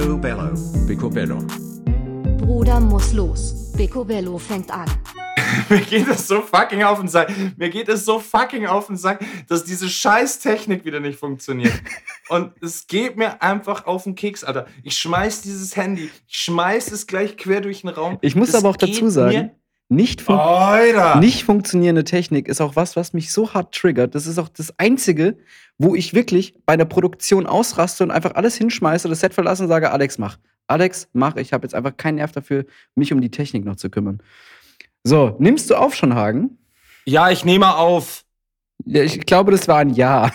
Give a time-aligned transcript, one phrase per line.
[0.00, 0.50] Picobello.
[0.86, 1.38] Picobello.
[2.38, 3.70] Bruder muss los.
[3.76, 4.88] Picobello fängt an.
[5.68, 7.30] Mir geht es so fucking auf den Sack.
[7.58, 11.74] Mir geht es so fucking auf den Sack, dass diese scheiß Technik wieder nicht funktioniert.
[12.30, 14.66] Und es geht mir einfach auf den Keks, Alter.
[14.84, 18.16] Ich schmeiß dieses Handy, ich schmeiß es gleich quer durch den Raum.
[18.22, 19.50] Ich muss Das aber auch dazu sagen, mir-
[19.90, 21.16] nicht, fun Alter!
[21.16, 24.14] nicht funktionierende Technik ist auch was, was mich so hart triggert.
[24.14, 25.36] Das ist auch das Einzige,
[25.78, 29.68] wo ich wirklich bei einer Produktion ausraste und einfach alles hinschmeiße, das Set verlasse und
[29.68, 30.38] sage, Alex, mach.
[30.68, 31.34] Alex, mach.
[31.36, 34.22] Ich habe jetzt einfach keinen Nerv dafür, mich um die Technik noch zu kümmern.
[35.02, 36.58] So, nimmst du auf schon, Hagen?
[37.04, 38.24] Ja, ich nehme auf.
[38.84, 40.30] Ja, ich glaube, das war ein Ja.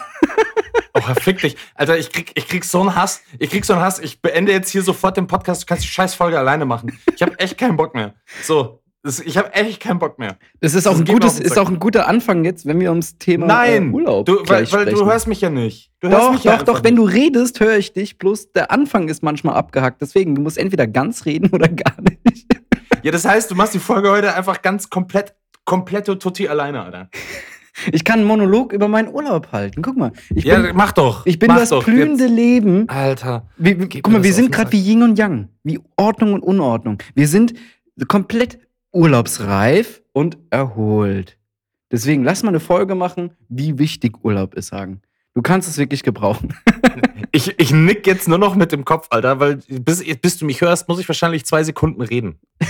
[0.97, 1.57] Oh, fick dich.
[1.75, 3.21] Alter, ich krieg, ich krieg so einen Hass.
[3.37, 3.99] Ich krieg so einen Hass.
[3.99, 5.63] Ich beende jetzt hier sofort den Podcast.
[5.63, 6.97] Du kannst die Scheißfolge alleine machen.
[7.13, 8.15] Ich habe echt keinen Bock mehr.
[8.43, 10.35] So, das, ich habe echt keinen Bock mehr.
[10.59, 13.17] Das ist auch, Das ein gutes, ist auch ein guter Anfang jetzt, wenn wir ums
[13.17, 15.91] Thema Nein, äh, Urlaub du, weil, weil du hörst mich ja nicht.
[16.01, 18.17] Du hörst Doch, mich ja doch, doch, wenn du redest, höre ich dich.
[18.17, 20.01] Bloß der Anfang ist manchmal abgehackt.
[20.01, 22.45] Deswegen, du musst entweder ganz reden oder gar nicht.
[23.03, 27.09] Ja, das heißt, du machst die Folge heute einfach ganz komplett, komplett Tutti alleine, Alter.
[27.91, 29.81] Ich kann einen Monolog über meinen Urlaub halten.
[29.81, 30.13] Guck mal.
[30.33, 31.25] Ich Ja, bin, mach doch.
[31.25, 31.83] ich bin mach das doch.
[31.83, 32.87] blühende Jetzt- Leben.
[32.89, 33.47] Alter.
[33.57, 35.49] Wir, guck mal, wir sind gerade wie Yin und Yang.
[35.63, 36.97] Wie Ordnung und Unordnung.
[37.15, 37.53] Wir sind
[38.07, 38.59] komplett
[38.95, 41.37] urlaubsreif und erholt.
[41.91, 45.01] Deswegen lass mal eine Folge machen, wie wichtig Urlaub ist, sagen.
[45.33, 46.53] Du kannst es wirklich gebrauchen.
[47.31, 50.61] Ich, ich nick jetzt nur noch mit dem Kopf, Alter, weil bis, bis du mich
[50.61, 52.39] hörst, muss ich wahrscheinlich zwei Sekunden reden.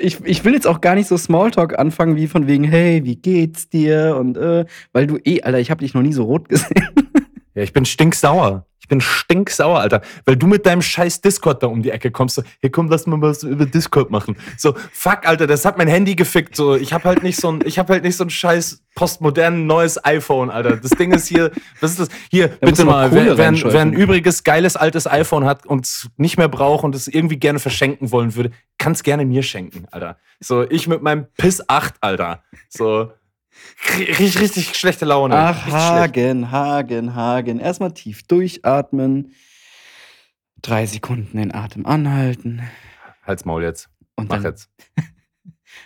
[0.00, 3.16] Ich, ich will jetzt auch gar nicht so Smalltalk anfangen, wie von wegen, hey, wie
[3.16, 4.16] geht's dir?
[4.18, 6.90] Und äh, weil du eh, Alter, ich habe dich noch nie so rot gesehen.
[7.54, 8.66] Ja, ich bin stinksauer.
[8.90, 10.00] Ich bin stinksauer, Alter.
[10.24, 12.34] Weil du mit deinem scheiß Discord da um die Ecke kommst.
[12.34, 14.36] So, hey, komm, lass mal was über Discord machen.
[14.58, 16.56] So, fuck, Alter, das hat mein Handy gefickt.
[16.56, 19.68] So, ich hab halt nicht so ein, ich hab halt nicht so ein scheiß postmodernen
[19.68, 20.76] neues iPhone, Alter.
[20.76, 22.08] Das Ding ist hier, was ist das?
[22.32, 26.08] Hier, musst bitte mal, wer, wer, wer ein übriges geiles altes iPhone hat und es
[26.16, 29.86] nicht mehr braucht und es irgendwie gerne verschenken wollen würde, kann es gerne mir schenken,
[29.92, 30.16] Alter.
[30.40, 32.42] So, ich mit meinem Piss 8, Alter.
[32.68, 33.12] So,
[33.98, 35.36] richtig, richtig schlechte Laune.
[35.36, 36.16] Ach, Richtig schlecht.
[36.16, 37.58] Hagen, Hagen, Hagen.
[37.60, 39.34] Erstmal tief durchatmen.
[40.62, 42.62] Drei Sekunden den Atem anhalten.
[43.24, 43.88] Halt's Maul jetzt.
[44.16, 44.70] Und Mach jetzt.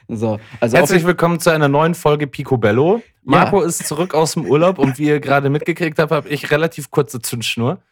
[0.08, 3.02] So, also Herzlich willkommen zu einer neuen Folge Picobello.
[3.22, 6.90] Marco ist zurück aus dem Urlaub und wie ihr gerade mitgekriegt habt, habe ich relativ
[6.90, 7.82] kurze Zündschnur.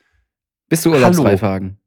[0.69, 1.78] bist du urlaubsreif, Hagen?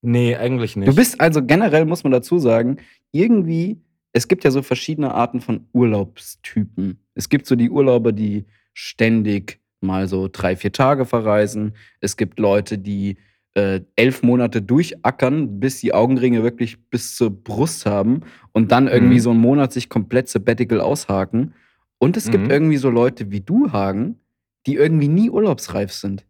[0.00, 0.88] Nee, eigentlich nicht.
[0.88, 2.78] Du bist also generell, muss man dazu sagen,
[3.12, 3.82] irgendwie,
[4.18, 6.98] es gibt ja so verschiedene Arten von Urlaubstypen.
[7.14, 11.74] Es gibt so die Urlauber, die ständig mal so drei, vier Tage verreisen.
[12.00, 13.16] Es gibt Leute, die
[13.54, 18.20] äh, elf Monate durchackern, bis die Augenringe wirklich bis zur Brust haben
[18.52, 19.20] und dann irgendwie Mhm.
[19.20, 21.54] so einen Monat sich komplett Sabbatical aushaken.
[21.98, 22.50] Und es gibt Mhm.
[22.50, 24.20] irgendwie so Leute wie du, Hagen,
[24.66, 26.24] die irgendwie nie urlaubsreif sind.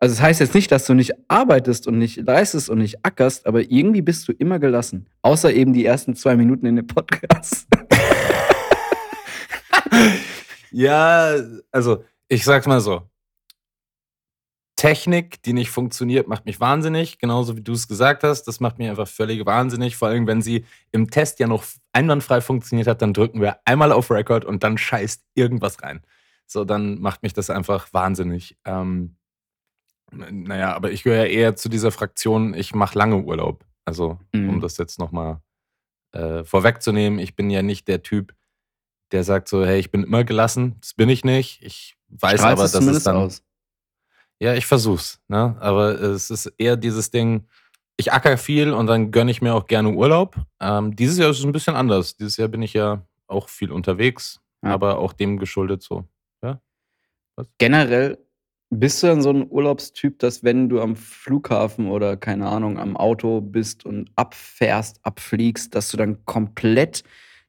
[0.00, 3.46] Also das heißt jetzt nicht, dass du nicht arbeitest und nicht leistest und nicht ackerst,
[3.46, 5.08] aber irgendwie bist du immer gelassen.
[5.22, 7.66] Außer eben die ersten zwei Minuten in dem Podcast.
[10.70, 11.34] ja,
[11.72, 13.02] also ich sag's mal so.
[14.76, 18.44] Technik, die nicht funktioniert, macht mich wahnsinnig, genauso wie du es gesagt hast.
[18.44, 19.96] Das macht mich einfach völlig wahnsinnig.
[19.96, 23.90] Vor allem, wenn sie im Test ja noch einwandfrei funktioniert hat, dann drücken wir einmal
[23.90, 26.02] auf Record und dann scheißt irgendwas rein.
[26.46, 28.56] So, dann macht mich das einfach wahnsinnig.
[28.64, 29.17] Ähm,
[30.10, 33.64] naja, aber ich gehöre eher zu dieser Fraktion, ich mache lange Urlaub.
[33.84, 34.48] Also, Mhm.
[34.50, 35.40] um das jetzt nochmal
[36.12, 38.34] äh, vorwegzunehmen, ich bin ja nicht der Typ,
[39.12, 40.76] der sagt so, hey, ich bin immer gelassen.
[40.80, 41.62] Das bin ich nicht.
[41.62, 43.16] Ich weiß Strahlst aber, es dass es zumindest dann.
[43.16, 43.42] aus.
[44.40, 45.20] Ja, ich versuch's.
[45.28, 45.56] Ne?
[45.60, 47.46] Aber es ist eher dieses Ding,
[47.96, 50.36] ich acker viel und dann gönne ich mir auch gerne Urlaub.
[50.60, 52.16] Ähm, dieses Jahr ist es ein bisschen anders.
[52.16, 54.72] Dieses Jahr bin ich ja auch viel unterwegs, Ja.
[54.72, 56.04] aber auch dem geschuldet so.
[57.58, 58.18] Generell
[58.70, 62.96] bist du dann so ein Urlaubstyp, dass wenn du am Flughafen oder keine Ahnung am
[62.96, 67.02] Auto bist und abfährst, abfliegst, dass du dann komplett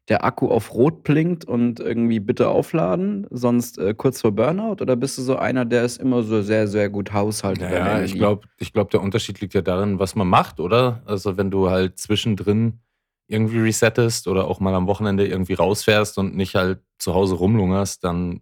[0.09, 4.81] der Akku auf Rot blinkt und irgendwie bitte aufladen, sonst äh, kurz vor Burnout?
[4.81, 7.69] Oder bist du so einer, der ist immer so sehr, sehr gut haushaltet?
[7.69, 8.17] Ja, ich Energie?
[8.17, 11.03] glaube, ich glaub, der Unterschied liegt ja darin, was man macht, oder?
[11.05, 12.79] Also, wenn du halt zwischendrin
[13.27, 18.03] irgendwie resettest oder auch mal am Wochenende irgendwie rausfährst und nicht halt zu Hause rumlungerst,
[18.03, 18.41] dann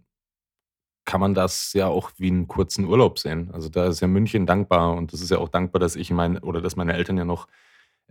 [1.08, 3.50] kann man das ja auch wie einen kurzen Urlaub sehen.
[3.52, 6.36] Also da ist ja München dankbar und das ist ja auch dankbar, dass ich mein
[6.38, 7.48] oder dass meine Eltern ja noch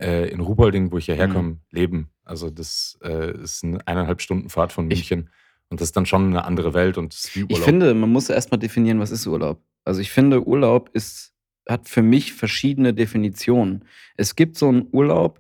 [0.02, 2.10] äh, in Ruhpolding, wo ich ja herkomme, leben.
[2.26, 5.30] Also das äh, ist eine eineinhalb Stunden Fahrt von Ich- München
[5.70, 7.58] und das ist dann schon eine andere Welt und ist wie Urlaub.
[7.60, 9.62] Ich finde, man muss erstmal definieren, was ist Urlaub.
[9.86, 11.34] Also ich finde, Urlaub ist,
[11.70, 13.86] hat für mich verschiedene Definitionen.
[14.16, 15.40] Es gibt so einen Urlaub,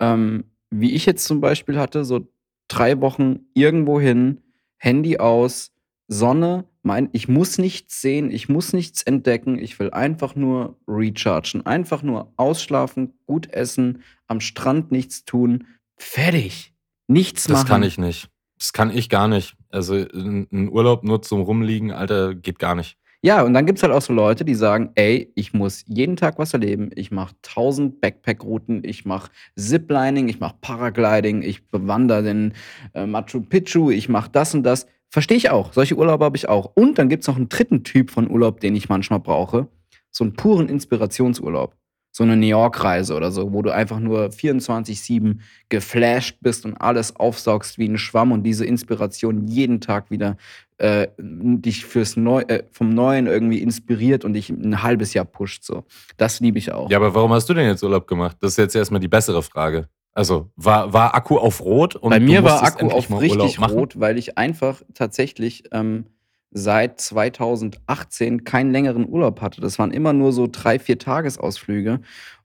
[0.00, 2.26] ähm, wie ich jetzt zum Beispiel hatte, so
[2.66, 4.42] drei Wochen irgendwo hin,
[4.78, 5.72] Handy aus,
[6.10, 11.66] Sonne, Mein, ich muss nichts sehen, ich muss nichts entdecken, ich will einfach nur rechargen,
[11.66, 15.66] einfach nur ausschlafen, gut essen, am Strand nichts tun,
[15.98, 16.72] fertig.
[17.06, 17.68] Nichts Das machen.
[17.68, 18.30] kann ich nicht.
[18.58, 19.54] Das kann ich gar nicht.
[19.68, 22.96] Also ein Urlaub nur zum Rumliegen, Alter, geht gar nicht.
[23.20, 26.38] Ja, und dann gibt's halt auch so Leute, die sagen, ey, ich muss jeden Tag
[26.38, 26.88] was erleben.
[26.94, 32.54] Ich mache 1000 Backpack-Routen, ich mache Ziplining, ich mache Paragliding, ich bewandere den
[32.94, 34.86] äh, Machu Picchu, ich mache das und das.
[35.10, 35.72] Verstehe ich auch.
[35.72, 36.72] Solche Urlaube habe ich auch.
[36.74, 39.68] Und dann gibt's noch einen dritten Typ von Urlaub, den ich manchmal brauche.
[40.10, 41.74] So einen puren Inspirationsurlaub.
[42.18, 45.36] So eine New York-Reise oder so, wo du einfach nur 24-7
[45.68, 50.36] geflasht bist und alles aufsaugst wie ein Schwamm und diese Inspiration jeden Tag wieder
[50.78, 55.62] äh, dich fürs Neu äh, vom Neuen irgendwie inspiriert und dich ein halbes Jahr pusht.
[55.62, 55.84] So.
[56.16, 56.90] Das liebe ich auch.
[56.90, 58.36] Ja, aber warum hast du denn jetzt Urlaub gemacht?
[58.40, 59.88] Das ist jetzt erstmal die bessere Frage.
[60.12, 61.94] Also, war, war Akku auf Rot?
[61.94, 66.06] Und Bei du mir war Akku auf richtig rot, weil ich einfach tatsächlich ähm,
[66.50, 69.60] seit 2018 keinen längeren Urlaub hatte.
[69.60, 72.00] Das waren immer nur so drei, vier Tagesausflüge.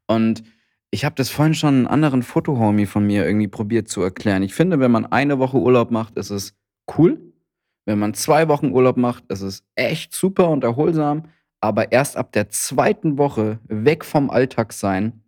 [0.07, 0.43] Und
[0.91, 4.43] ich habe das vorhin schon einen anderen Fotohomie von mir irgendwie probiert zu erklären.
[4.43, 6.53] Ich finde, wenn man eine Woche Urlaub macht, ist es
[6.97, 7.33] cool.
[7.85, 11.23] Wenn man zwei Wochen Urlaub macht, ist es echt super und erholsam.
[11.61, 15.23] Aber erst ab der zweiten Woche weg vom Alltag sein,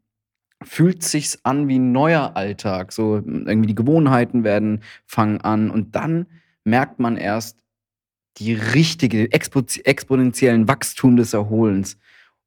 [0.61, 2.91] fühlt sich's an wie ein neuer Alltag.
[2.91, 6.27] So irgendwie die Gewohnheiten werden fangen an und dann
[6.63, 7.64] merkt man erst
[8.37, 11.97] die richtige expo exponentiellen Wachstum des Erholens.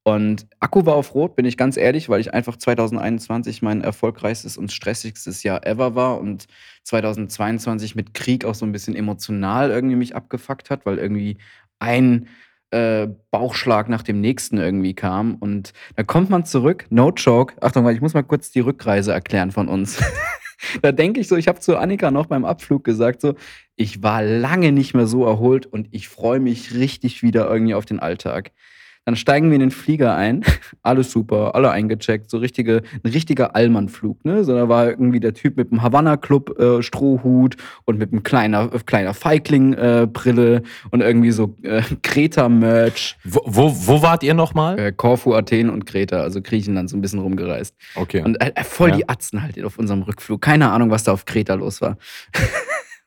[0.05, 4.56] Und Akku war auf Rot, bin ich ganz ehrlich, weil ich einfach 2021 mein erfolgreichstes
[4.56, 6.46] und stressigstes Jahr ever war und
[6.85, 11.37] 2022 mit Krieg auch so ein bisschen emotional irgendwie mich abgefuckt hat, weil irgendwie
[11.79, 12.29] ein
[12.70, 15.34] äh, Bauchschlag nach dem nächsten irgendwie kam.
[15.37, 17.55] Und da kommt man zurück, no joke.
[17.61, 20.02] Achtung, weil ich muss mal kurz die Rückreise erklären von uns.
[20.82, 23.34] da denke ich so, ich habe zu Annika noch beim Abflug gesagt, so,
[23.76, 27.84] ich war lange nicht mehr so erholt und ich freue mich richtig wieder irgendwie auf
[27.84, 28.52] den Alltag.
[29.08, 30.44] Dann steigen wir in den Flieger ein,
[30.82, 34.44] alles super, alle eingecheckt, so richtige, ein richtiger Allmann-Flug, ne?
[34.44, 36.78] So, da war irgendwie der Typ mit dem Havanna-Club äh,
[37.87, 40.60] und mit einem kleiner, äh, kleiner Feigling-Brille
[40.90, 43.16] und irgendwie so äh, Kreta-Merch.
[43.25, 44.78] Wo, wo, wo wart ihr nochmal?
[44.78, 47.75] Äh, Korfu, Athen und Kreta, also Griechenland, so ein bisschen rumgereist.
[47.94, 48.20] Okay.
[48.20, 48.96] Und äh, voll Ja.
[48.96, 50.43] die Atzen halt auf unserem Rückflug.
[50.43, 51.96] Keine Ahnung, was da auf Kreta los war.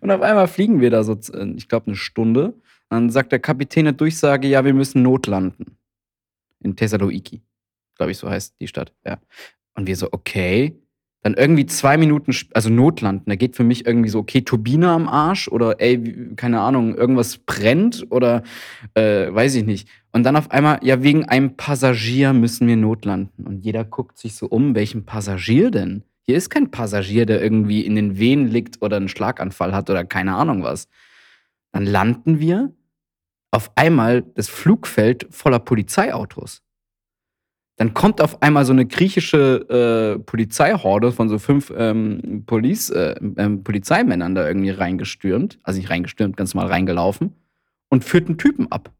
[0.00, 2.54] und auf einmal fliegen wir da so, äh, ich glaube, eine Stunde.
[2.90, 5.78] Dann sagt der Kapitän eine Durchsage, ja, wir müssen notlanden.
[6.58, 7.40] In Thessaloniki.
[7.96, 8.92] Glaube ich, so heißt die Stadt.
[9.06, 9.18] Ja.
[9.74, 10.76] Und wir so, okay.
[11.22, 13.26] Dann irgendwie zwei Minuten, also notlanden.
[13.26, 17.38] Da geht für mich irgendwie so, okay, Turbine am Arsch oder ey, keine Ahnung, irgendwas
[17.38, 18.42] brennt oder
[18.94, 19.88] äh, weiß ich nicht.
[20.12, 23.46] Und dann auf einmal, ja, wegen einem Passagier müssen wir notlanden.
[23.46, 26.02] Und jeder guckt sich so um, welchen Passagier denn?
[26.22, 30.04] Hier ist kein Passagier, der irgendwie in den Venen liegt oder einen Schlaganfall hat oder
[30.04, 30.88] keine Ahnung was.
[31.72, 32.72] Dann landen wir
[33.50, 36.62] auf einmal das Flugfeld voller Polizeiautos.
[37.76, 43.14] Dann kommt auf einmal so eine griechische äh, Polizeihorde von so fünf ähm, Police, äh,
[43.38, 45.58] ähm, Polizeimännern da irgendwie reingestürmt.
[45.62, 47.34] Also nicht reingestürmt, ganz mal reingelaufen.
[47.88, 48.92] Und führt einen Typen ab.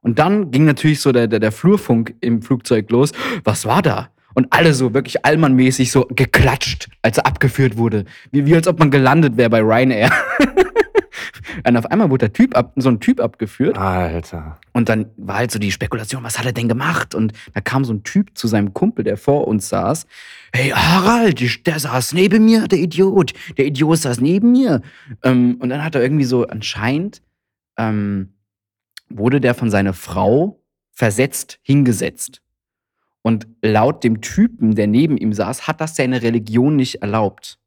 [0.00, 3.12] Und dann ging natürlich so der, der, der Flurfunk im Flugzeug los.
[3.44, 4.10] Was war da?
[4.34, 8.04] Und alle so wirklich allmannmäßig so geklatscht, als er abgeführt wurde.
[8.32, 10.10] Wie, wie als ob man gelandet wäre bei Ryanair.
[11.66, 13.78] Und auf einmal wurde der Typ ab, so ein Typ abgeführt.
[13.78, 14.58] Alter.
[14.72, 17.14] Und dann war halt so die Spekulation, was hat er denn gemacht?
[17.14, 20.06] Und da kam so ein Typ zu seinem Kumpel, der vor uns saß.
[20.52, 23.32] Hey, Harald, der saß neben mir, der Idiot.
[23.56, 24.82] Der Idiot saß neben mir.
[25.22, 27.22] Ähm, und dann hat er irgendwie so anscheinend,
[27.78, 28.34] ähm,
[29.08, 30.60] wurde der von seiner Frau
[30.92, 32.40] versetzt hingesetzt.
[33.26, 37.58] Und laut dem Typen, der neben ihm saß, hat das seine Religion nicht erlaubt.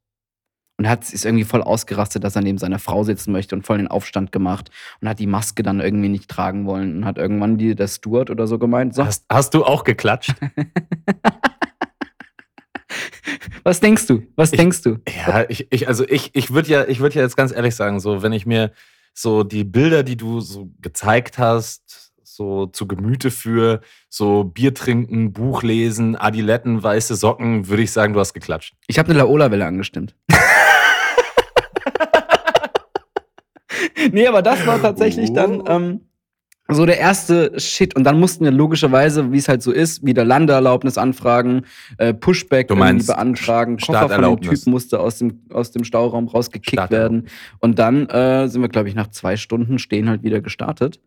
[0.80, 3.80] Und hat ist irgendwie voll ausgerastet, dass er neben seiner Frau sitzen möchte und voll
[3.80, 4.70] den Aufstand gemacht
[5.02, 8.30] und hat die Maske dann irgendwie nicht tragen wollen und hat irgendwann die, der Steward
[8.30, 10.36] oder so gemeint, so, Hast, hast du auch geklatscht?
[13.64, 14.22] was denkst du?
[14.36, 14.98] Was Ich- denkst du?
[15.26, 18.00] Ja, ich, ich also ich, ich würde ja, ich würde ja jetzt ganz ehrlich sagen,
[18.00, 18.72] so wenn ich mir
[19.16, 22.07] so die Bilder, die du so gezeigt hast,
[22.38, 28.14] so zu Gemüte für, so Bier trinken, Buch lesen, Adiletten, weiße Socken, würde ich sagen,
[28.14, 28.76] du hast geklatscht.
[28.86, 30.16] Ich habe eine Laola-Welle angestimmt.
[34.12, 36.02] nee, aber das war tatsächlich dann ähm,
[36.70, 37.96] so der erste Shit.
[37.96, 41.64] Und dann mussten wir logischerweise, wie es halt so ist, wieder Landeerlaubnis anfragen,
[41.98, 44.42] äh, Pushback beantragen, Koffer von dem.
[44.42, 47.30] Typ musste aus dem, aus dem Stauraum rausgekickt werden.
[47.58, 51.00] Und dann äh, sind wir, glaube ich, nach zwei Stunden stehen halt wieder gestartet.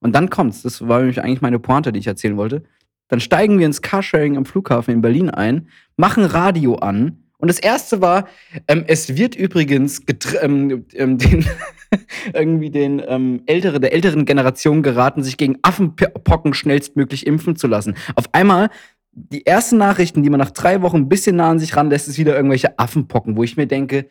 [0.00, 0.62] Und dann kommt's.
[0.62, 2.64] Das war nämlich eigentlich meine Pointe, die ich erzählen wollte.
[3.08, 7.24] Dann steigen wir ins Carsharing am Flughafen in Berlin ein, machen Radio an.
[7.38, 8.28] Und das erste war,
[8.68, 10.02] ähm, es wird übrigens
[10.40, 11.44] ähm, ähm, den,
[12.34, 17.96] irgendwie den ähm, ältere, der älteren Generation geraten, sich gegen Affenpocken schnellstmöglich impfen zu lassen.
[18.14, 18.70] Auf einmal
[19.12, 22.18] die ersten Nachrichten, die man nach drei Wochen ein bisschen nah an sich ranlässt, ist
[22.18, 24.08] wieder irgendwelche Affenpocken, wo ich mir denke,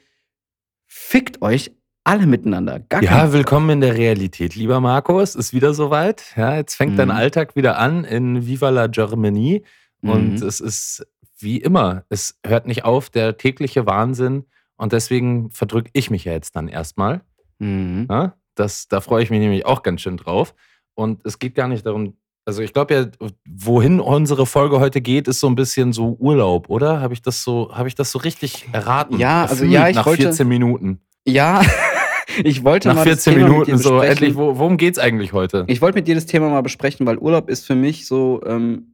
[0.87, 1.71] fickt euch
[2.03, 2.79] alle miteinander.
[2.79, 5.35] Gar ja, willkommen in der Realität, lieber Markus.
[5.35, 6.33] Ist wieder soweit.
[6.35, 6.97] Ja, jetzt fängt mhm.
[6.97, 9.63] dein Alltag wieder an in Viva la Germanie.
[10.01, 10.47] Und mhm.
[10.47, 11.05] es ist
[11.39, 14.45] wie immer, es hört nicht auf, der tägliche Wahnsinn.
[14.77, 17.21] Und deswegen verdrücke ich mich ja jetzt dann erstmal.
[17.59, 18.07] Mhm.
[18.09, 20.55] Ja, das, da freue ich mich nämlich auch ganz schön drauf.
[20.95, 22.15] Und es geht gar nicht darum,
[22.45, 26.69] also ich glaube ja, wohin unsere Folge heute geht, ist so ein bisschen so Urlaub,
[26.69, 26.99] oder?
[26.99, 29.17] Habe ich das so, habe ich das so richtig erraten?
[29.19, 30.99] Ja, also ja, ich nach wollte, 14 Minuten.
[31.29, 31.61] Ja,
[32.43, 34.35] ich wollte nach mal 14 Minuten so endlich.
[34.35, 35.65] Wo, worum geht's eigentlich heute?
[35.67, 38.93] Ich wollte mit dir das Thema mal besprechen, weil Urlaub ist für mich so ähm,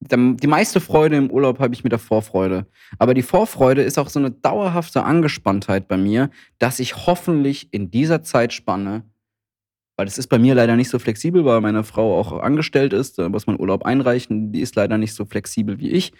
[0.00, 2.66] die meiste Freude im Urlaub habe ich mit der Vorfreude.
[2.98, 7.90] Aber die Vorfreude ist auch so eine dauerhafte Angespanntheit bei mir, dass ich hoffentlich in
[7.90, 9.04] dieser Zeitspanne,
[9.96, 13.18] weil es ist bei mir leider nicht so flexibel, weil meine Frau auch angestellt ist,
[13.18, 16.12] da muss man Urlaub einreichen, die ist leider nicht so flexibel wie ich.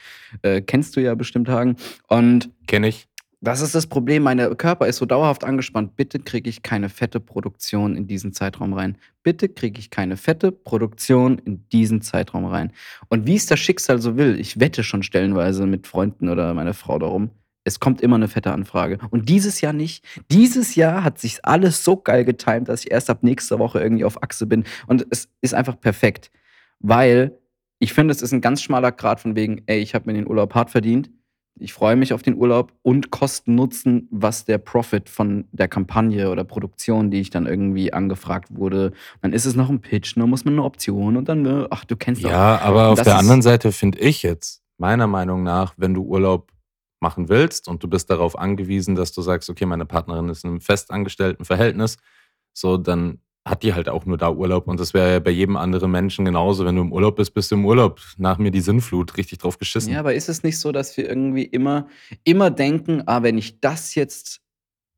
[0.42, 1.76] Äh, kennst du ja bestimmt, Hagen.
[2.08, 2.50] Und.
[2.66, 3.06] Kenn ich.
[3.44, 4.22] Das ist das Problem.
[4.22, 5.96] Mein Körper ist so dauerhaft angespannt.
[5.96, 8.96] Bitte kriege ich keine fette Produktion in diesen Zeitraum rein.
[9.22, 12.72] Bitte kriege ich keine fette Produktion in diesen Zeitraum rein.
[13.10, 16.72] Und wie es das Schicksal so will, ich wette schon stellenweise mit Freunden oder meiner
[16.72, 17.32] Frau darum,
[17.64, 18.96] es kommt immer eine fette Anfrage.
[19.10, 20.06] Und dieses Jahr nicht.
[20.30, 24.06] Dieses Jahr hat sich alles so geil getimt, dass ich erst ab nächster Woche irgendwie
[24.06, 24.64] auf Achse bin.
[24.86, 26.30] Und es ist einfach perfekt.
[26.80, 27.38] Weil
[27.78, 30.26] ich finde, es ist ein ganz schmaler Grad von wegen, ey, ich habe mir den
[30.26, 31.10] Urlaub hart verdient
[31.58, 36.30] ich freue mich auf den Urlaub und Kosten Nutzen, was der Profit von der Kampagne
[36.30, 38.92] oder Produktion, die ich dann irgendwie angefragt wurde.
[39.22, 41.84] Dann ist es noch ein Pitch, dann muss man eine Option und dann, äh, ach,
[41.84, 42.30] du kennst doch.
[42.30, 46.50] Ja, aber auf der anderen Seite finde ich jetzt, meiner Meinung nach, wenn du Urlaub
[47.00, 50.50] machen willst und du bist darauf angewiesen, dass du sagst, okay, meine Partnerin ist in
[50.50, 51.98] einem festangestellten Verhältnis,
[52.52, 54.66] so, dann hat die halt auch nur da Urlaub.
[54.68, 56.64] Und das wäre ja bei jedem anderen Menschen genauso.
[56.64, 58.00] Wenn du im Urlaub bist, bist du im Urlaub.
[58.16, 59.92] Nach mir die Sinnflut, richtig drauf geschissen.
[59.92, 61.88] Ja, aber ist es nicht so, dass wir irgendwie immer,
[62.24, 64.43] immer denken, ah, wenn ich das jetzt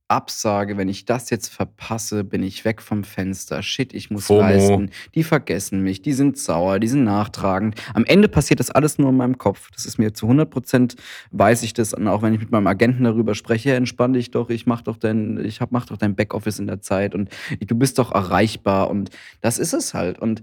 [0.09, 3.63] absage, wenn ich das jetzt verpasse, bin ich weg vom Fenster.
[3.63, 4.41] Shit, ich muss FOMO.
[4.41, 4.91] leisten.
[5.15, 7.81] Die vergessen mich, die sind sauer, die sind nachtragend.
[7.95, 9.71] Am Ende passiert das alles nur in meinem Kopf.
[9.73, 10.97] Das ist mir zu 100 Prozent,
[11.33, 11.93] weiß ich das.
[11.93, 14.97] Und auch wenn ich mit meinem Agenten darüber spreche, entspann dich doch, ich mach doch
[14.97, 18.91] dein, ich hab, mach doch dein Backoffice in der Zeit und du bist doch erreichbar.
[18.91, 19.11] Und
[19.41, 20.19] das ist es halt.
[20.19, 20.43] Und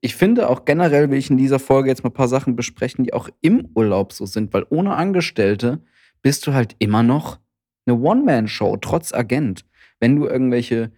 [0.00, 3.04] ich finde auch generell will ich in dieser Folge jetzt mal ein paar Sachen besprechen,
[3.04, 5.80] die auch im Urlaub so sind, weil ohne Angestellte
[6.22, 7.38] bist du halt immer noch
[7.88, 9.64] eine One-Man-Show, trotz Agent.
[10.00, 10.92] Wenn du irgendwelche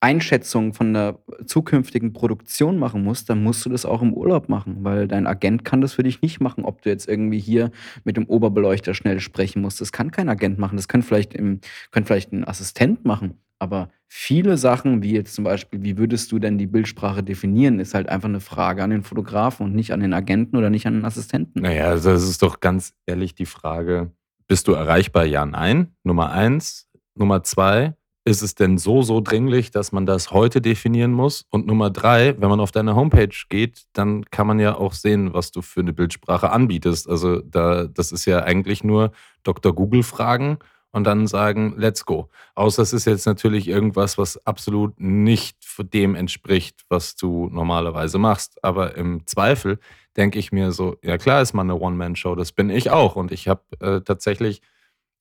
[0.00, 4.84] Einschätzungen von der zukünftigen Produktion machen musst, dann musst du das auch im Urlaub machen,
[4.84, 7.72] weil dein Agent kann das für dich nicht machen, ob du jetzt irgendwie hier
[8.04, 9.80] mit dem Oberbeleuchter schnell sprechen musst.
[9.80, 11.60] Das kann kein Agent machen, das kann vielleicht, im,
[11.90, 13.38] kann vielleicht ein Assistent machen.
[13.60, 17.92] Aber viele Sachen, wie jetzt zum Beispiel, wie würdest du denn die Bildsprache definieren, ist
[17.92, 20.94] halt einfach eine Frage an den Fotografen und nicht an den Agenten oder nicht an
[20.94, 21.62] den Assistenten.
[21.62, 24.12] Naja, also das ist doch ganz ehrlich die Frage,
[24.48, 25.24] bist du erreichbar?
[25.24, 25.94] Ja, nein.
[26.02, 26.88] Nummer eins.
[27.14, 31.46] Nummer zwei, ist es denn so, so dringlich, dass man das heute definieren muss?
[31.50, 35.34] Und Nummer drei, wenn man auf deine Homepage geht, dann kann man ja auch sehen,
[35.34, 37.08] was du für eine Bildsprache anbietest.
[37.08, 39.12] Also da, das ist ja eigentlich nur
[39.44, 39.74] Dr.
[39.74, 40.58] Google fragen
[40.92, 42.28] und dann sagen, let's go.
[42.54, 45.58] Außer es ist jetzt natürlich irgendwas, was absolut nicht
[45.92, 48.62] dem entspricht, was du normalerweise machst.
[48.64, 49.78] Aber im Zweifel
[50.16, 53.16] denke ich mir so, ja klar ist man eine One-Man-Show, das bin ich auch.
[53.16, 54.62] Und ich habe äh, tatsächlich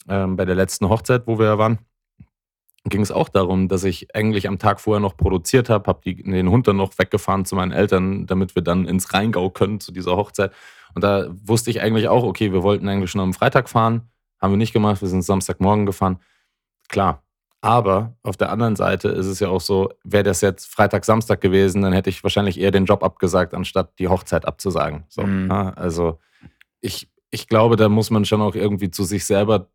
[0.08, 1.80] ähm, bei der letzten Hochzeit, wo wir waren,
[2.86, 6.50] ging es auch darum, dass ich eigentlich am Tag vorher noch produziert habe, habe den
[6.50, 10.16] Hund dann noch weggefahren zu meinen Eltern, damit wir dann ins Rheingau können zu dieser
[10.16, 10.54] Hochzeit.
[10.96, 14.10] Und da wusste ich eigentlich auch, okay, wir wollten eigentlich schon am Freitag fahren,
[14.40, 16.20] haben wir nicht gemacht, wir sind Samstagmorgen gefahren.
[16.90, 17.24] Klar.
[17.62, 21.42] Aber auf der anderen Seite ist es ja auch so, wäre das jetzt Freitag, Samstag
[21.42, 25.06] gewesen, dann hätte ich wahrscheinlich eher den Job abgesagt, anstatt die Hochzeit abzusagen.
[25.10, 25.50] So, mhm.
[25.50, 26.20] ja, also
[26.82, 29.70] ich, ich glaube, da muss man schon auch irgendwie zu sich selber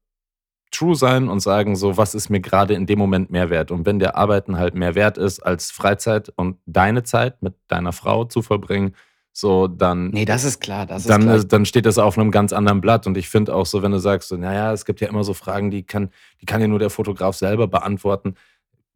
[0.70, 3.70] true sein und sagen, so, was ist mir gerade in dem Moment mehr wert?
[3.70, 7.92] Und wenn der Arbeiten halt mehr wert ist als Freizeit und deine Zeit mit deiner
[7.92, 8.94] Frau zu verbringen,
[9.32, 10.10] so dann.
[10.10, 10.86] Nee, das ist klar.
[10.86, 11.44] Das ist dann, klar.
[11.44, 13.06] dann steht das auf einem ganz anderen Blatt.
[13.06, 15.34] Und ich finde auch so, wenn du sagst, so, naja, es gibt ja immer so
[15.34, 16.10] Fragen, die kann,
[16.40, 18.34] die kann ja nur der Fotograf selber beantworten.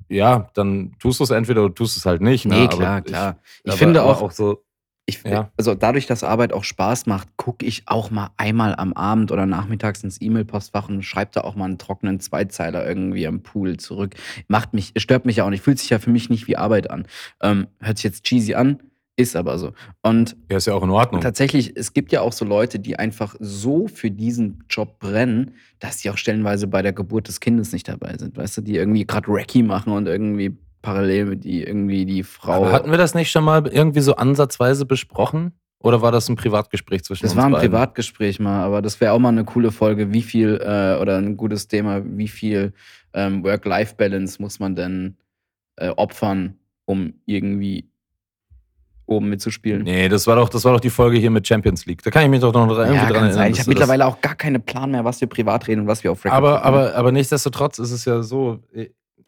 [0.09, 2.45] Ja, dann tust du es entweder oder tust es halt nicht.
[2.45, 2.61] Ne?
[2.61, 3.38] Nee, klar, klar.
[3.64, 4.62] Ich, ich finde auch, auch so.
[5.09, 5.50] Ich, ja.
[5.57, 9.47] Also dadurch, dass Arbeit auch Spaß macht, gucke ich auch mal einmal am Abend oder
[9.47, 14.16] nachmittags ins E-Mail-Postfach und schreibe da auch mal einen trockenen Zweizeiler irgendwie am Pool zurück.
[14.49, 16.90] Macht mich, stört mich ja auch nicht, fühlt sich ja für mich nicht wie Arbeit
[16.90, 17.07] an.
[17.40, 18.81] Ähm, hört sich jetzt cheesy an,
[19.19, 19.73] Ist aber so.
[20.03, 21.23] Und Ja, ist ja auch in Ordnung.
[21.23, 25.97] tatsächlich, es gibt ja auch so Leute, die einfach so für diesen Job brennen, dass
[25.99, 28.37] die auch stellenweise bei der Geburt des Kindes nicht dabei sind.
[28.37, 32.53] Weißt du, die irgendwie gerade Recce machen und irgendwie parallel mit die irgendwie die Frau.
[32.53, 35.53] Aber hatten wir das nicht schon mal irgendwie so ansatzweise besprochen?
[35.83, 37.71] Oder war das ein Privatgespräch zwischen das uns war ein beiden?
[37.71, 41.37] Privatgespräch mal, aber das wäre auch mal eine coole Folge, wie viel äh, oder ein
[41.37, 42.73] gutes Thema, wie viel
[43.15, 45.17] ähm, Work-Life-Balance muss man denn
[45.77, 46.57] äh, opfern,
[46.87, 47.89] um irgendwie
[49.07, 49.83] oben mitzuspielen.
[49.83, 52.03] Nee, das war doch, das war doch die Folge hier mit Champions League.
[52.03, 53.51] Da kann ich mich doch noch irgendwie Ja, dran erinnern.
[53.53, 56.13] Ich habe mittlerweile auch gar keinen Plan mehr, was wir privat reden und was wir
[56.13, 58.61] auf Record Aber, aber, aber nichtsdestotrotz ist es ja so,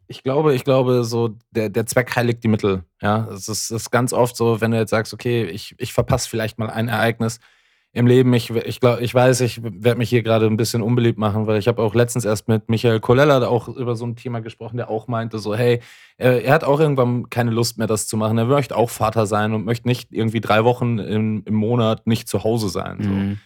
[0.09, 2.83] ich glaube, ich glaube, so der, der Zweck heiligt die Mittel.
[3.01, 6.29] Ja, es ist, ist ganz oft so, wenn du jetzt sagst, okay, ich, ich verpasse
[6.29, 7.39] vielleicht mal ein Ereignis
[7.99, 8.33] im Leben.
[8.33, 11.59] Ich, ich, glaub, ich weiß, ich werde mich hier gerade ein bisschen unbeliebt machen, weil
[11.59, 14.89] ich habe auch letztens erst mit Michael Colella auch über so ein Thema gesprochen, der
[14.89, 15.81] auch meinte so, hey,
[16.17, 18.39] er, hat auch irgendwann keine Lust mehr, das zu machen.
[18.39, 22.29] Er möchte auch Vater sein und möchte nicht irgendwie drei Wochen im, im Monat nicht
[22.29, 22.99] zu Hause sein.
[23.03, 23.11] So.
[23.11, 23.39] Mhm.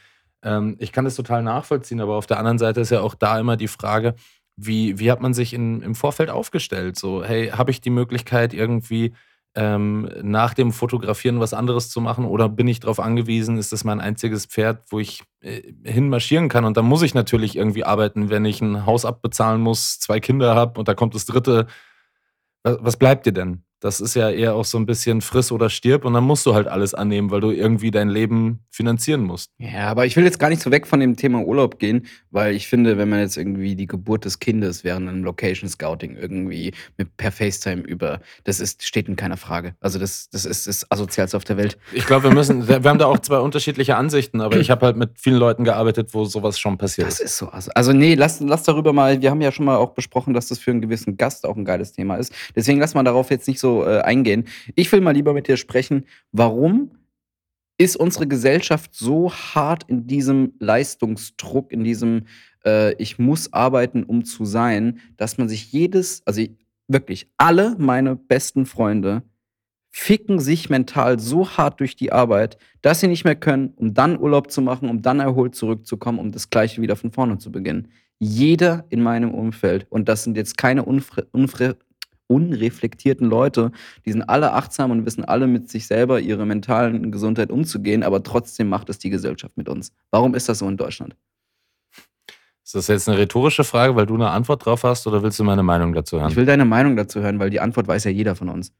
[0.42, 3.40] Ähm, ich kann das total nachvollziehen, aber auf der anderen Seite ist ja auch da
[3.40, 4.14] immer die Frage,
[4.56, 6.98] wie, wie hat man sich in, im Vorfeld aufgestellt?
[6.98, 9.14] So, hey, habe ich die Möglichkeit, irgendwie
[9.54, 13.84] ähm, nach dem Fotografieren was anderes zu machen oder bin ich darauf angewiesen, ist das
[13.84, 16.64] mein einziges Pferd, wo ich äh, hinmarschieren kann?
[16.64, 20.54] Und dann muss ich natürlich irgendwie arbeiten, wenn ich ein Haus abbezahlen muss, zwei Kinder
[20.54, 21.66] habe und da kommt das dritte.
[22.62, 23.64] Was, was bleibt dir denn?
[23.82, 26.54] Das ist ja eher auch so ein bisschen friss oder stirb und dann musst du
[26.54, 29.50] halt alles annehmen, weil du irgendwie dein Leben finanzieren musst.
[29.58, 32.54] Ja, aber ich will jetzt gar nicht so weg von dem Thema Urlaub gehen, weil
[32.54, 36.72] ich finde, wenn man jetzt irgendwie die Geburt des Kindes während einem Location Scouting irgendwie
[36.96, 39.74] mit per FaceTime über, das ist, steht in keiner Frage.
[39.80, 41.76] Also das, das ist das Asozialste auf der Welt.
[41.92, 44.96] Ich glaube, wir müssen, wir haben da auch zwei unterschiedliche Ansichten, aber ich habe halt
[44.96, 47.32] mit vielen Leuten gearbeitet, wo sowas schon passiert Das ist.
[47.32, 47.48] ist so.
[47.48, 50.46] Also, also nee, lass, lass darüber mal, wir haben ja schon mal auch besprochen, dass
[50.46, 52.32] das für einen gewissen Gast auch ein geiles Thema ist.
[52.54, 54.44] Deswegen lass mal darauf jetzt nicht so äh, eingehen.
[54.74, 56.90] Ich will mal lieber mit dir sprechen, warum
[57.78, 62.26] ist unsere Gesellschaft so hart in diesem Leistungsdruck, in diesem
[62.64, 66.52] äh, ich muss arbeiten, um zu sein, dass man sich jedes, also ich,
[66.88, 69.22] wirklich alle meine besten Freunde
[69.90, 74.18] ficken sich mental so hart durch die Arbeit, dass sie nicht mehr können, um dann
[74.18, 77.88] Urlaub zu machen, um dann erholt zurückzukommen, um das Gleiche wieder von vorne zu beginnen.
[78.18, 81.76] Jeder in meinem Umfeld, und das sind jetzt keine unfre unfre
[82.26, 83.72] unreflektierten Leute,
[84.04, 88.22] die sind alle achtsam und wissen alle mit sich selber ihre mentalen Gesundheit umzugehen, aber
[88.22, 89.92] trotzdem macht es die Gesellschaft mit uns.
[90.10, 91.16] Warum ist das so in Deutschland?
[92.64, 95.44] Ist das jetzt eine rhetorische Frage, weil du eine Antwort drauf hast, oder willst du
[95.44, 96.30] meine Meinung dazu hören?
[96.30, 98.72] Ich will deine Meinung dazu hören, weil die Antwort weiß ja jeder von uns.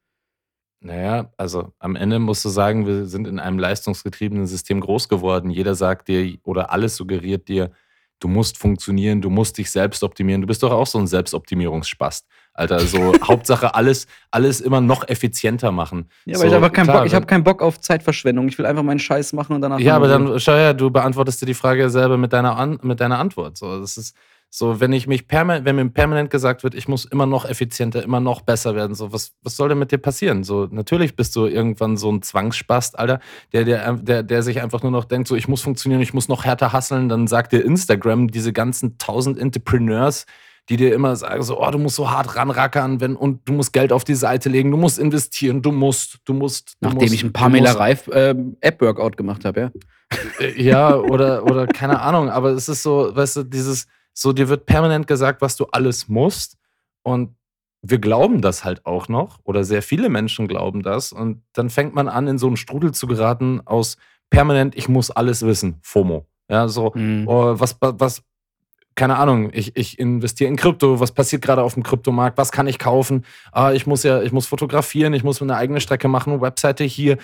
[0.81, 5.51] Naja, also am Ende musst du sagen, wir sind in einem leistungsgetriebenen System groß geworden.
[5.51, 7.71] Jeder sagt dir oder alles suggeriert dir,
[8.19, 10.41] du musst funktionieren, du musst dich selbst optimieren.
[10.41, 12.27] Du bist doch auch so ein Selbstoptimierungsspast.
[12.55, 16.09] Alter, so Hauptsache alles, alles immer noch effizienter machen.
[16.25, 18.49] Ja, aber so, ich habe keinen, Bock, ich hab keinen Bock auf Zeitverschwendung.
[18.49, 19.79] Ich will einfach meinen Scheiß machen und danach.
[19.79, 22.79] Ja, aber dann dann, schau her, du beantwortest dir die Frage selber mit deiner, An
[22.83, 23.57] mit deiner Antwort.
[23.57, 24.17] So, das ist
[24.55, 28.03] so, wenn ich mich permanent, wenn mir permanent gesagt wird, ich muss immer noch effizienter,
[28.03, 30.45] immer noch besser werden, so, was, was soll denn mit dir passieren?
[30.45, 33.21] So, natürlich bist du irgendwann so ein Zwangsspast, Alter,
[33.55, 36.29] der, der, der, der sich einfach nur noch denkt, so, ich muss funktionieren, ich muss
[36.29, 40.27] noch härter hasseln, dann sagt dir Instagram, diese ganzen tausend Entrepreneurs,
[40.69, 43.73] die dir immer sagen, so, oh, du musst so hart ranrackern, wenn, und du musst
[43.73, 46.75] Geld auf die Seite legen, du musst investieren, du musst, du musst.
[46.81, 49.71] Du Nachdem musst, ich ein Pamela Reif äh, App-Workout gemacht habe, ja.
[50.41, 54.49] äh, Ja, oder, oder keine Ahnung, aber es ist so, weißt du, dieses, so dir
[54.49, 56.57] wird permanent gesagt, was du alles musst
[57.03, 57.35] und
[57.85, 61.95] wir glauben das halt auch noch oder sehr viele Menschen glauben das und dann fängt
[61.95, 63.97] man an, in so einen Strudel zu geraten aus
[64.31, 66.27] permanent, ich muss alles wissen, FOMO.
[66.49, 67.27] Ja, so, Mhm.
[67.27, 68.23] oh, was, was,
[68.95, 72.67] keine Ahnung, ich, ich investiere in Krypto, was passiert gerade auf dem Kryptomarkt, was kann
[72.67, 73.25] ich kaufen?
[73.51, 77.19] Ah, ich muss ja, ich muss fotografieren, ich muss eine eigene Strecke machen, Webseite hier.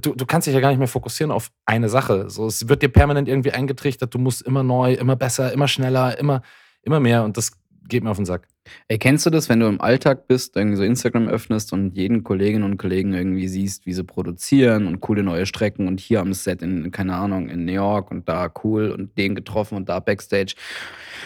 [0.00, 2.28] Du, du kannst dich ja gar nicht mehr fokussieren auf eine Sache.
[2.28, 6.18] So, es wird dir permanent irgendwie eingetrichtert, du musst immer neu, immer besser, immer schneller,
[6.18, 6.42] immer,
[6.82, 7.52] immer mehr und das
[7.88, 8.48] geht mir auf den Sack.
[8.88, 12.24] Ey, kennst du das, wenn du im Alltag bist, irgendwie so Instagram öffnest und jeden
[12.24, 16.32] Kolleginnen und Kollegen irgendwie siehst, wie sie produzieren und coole neue Strecken und hier am
[16.32, 20.00] Set in, keine Ahnung, in New York und da cool und den getroffen und da
[20.00, 20.54] Backstage.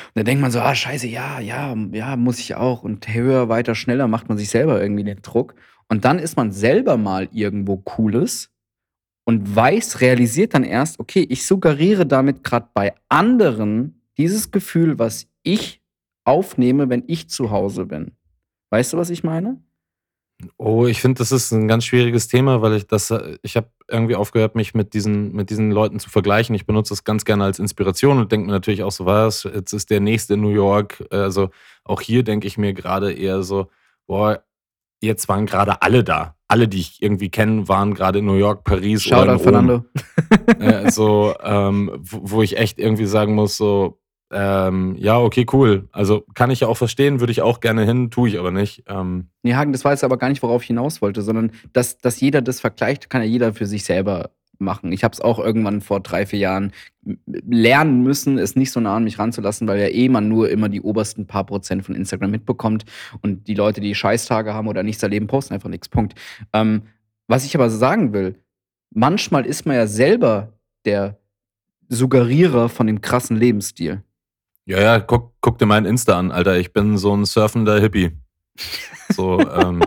[0.09, 2.83] Und dann denkt man so, ah, scheiße, ja, ja, ja, muss ich auch.
[2.83, 5.55] Und höher, weiter, schneller macht man sich selber irgendwie den Druck.
[5.89, 8.51] Und dann ist man selber mal irgendwo Cooles
[9.25, 15.29] und weiß, realisiert dann erst, okay, ich suggeriere damit gerade bei anderen dieses Gefühl, was
[15.43, 15.80] ich
[16.31, 18.13] aufnehme, wenn ich zu Hause bin.
[18.71, 19.61] Weißt du, was ich meine?
[20.57, 23.13] Oh, ich finde, das ist ein ganz schwieriges Thema, weil ich das,
[23.43, 26.55] ich habe irgendwie aufgehört, mich mit diesen, mit diesen Leuten zu vergleichen.
[26.55, 29.73] Ich benutze das ganz gerne als Inspiration und denke mir natürlich auch so, was, jetzt
[29.75, 31.05] ist der nächste in New York.
[31.11, 31.51] Also
[31.85, 33.67] auch hier denke ich mir gerade eher so,
[34.07, 34.43] boah,
[35.03, 36.37] jetzt waren gerade alle da.
[36.49, 39.43] Alle, die ich irgendwie kenne, waren gerade in New York, Paris oder Shoutout in Rom.
[39.43, 39.85] Fernando.
[40.59, 44.01] Äh, so, ähm, wo, wo ich echt irgendwie sagen muss, so,
[44.33, 45.89] ähm, ja, okay, cool.
[45.93, 48.85] Also kann ich ja auch verstehen, würde ich auch gerne hin, tue ich aber nicht.
[48.87, 51.99] Ähm, Nee, Hagen, das war jetzt aber gar nicht, worauf ich hinaus wollte, sondern dass,
[51.99, 54.93] dass jeder das vergleicht, kann ja jeder für sich selber machen.
[54.93, 56.73] Ich habe es auch irgendwann vor drei, vier Jahren
[57.25, 60.69] lernen müssen, es nicht so nah an mich ranzulassen, weil ja eh man nur immer
[60.69, 62.85] die obersten paar Prozent von Instagram mitbekommt
[63.23, 65.89] und die Leute, die Scheißtage haben oder nichts erleben, posten einfach nichts.
[65.89, 66.15] Punkt.
[66.53, 66.83] Ähm,
[67.27, 68.37] was ich aber sagen will,
[68.91, 70.53] manchmal ist man ja selber
[70.85, 71.19] der
[71.89, 74.03] Suggerierer von dem krassen Lebensstil.
[74.71, 76.57] Ja, ja, guck, guck dir mein Insta an, Alter.
[76.57, 78.13] Ich bin so ein surfender Hippie.
[79.09, 79.83] So, ähm,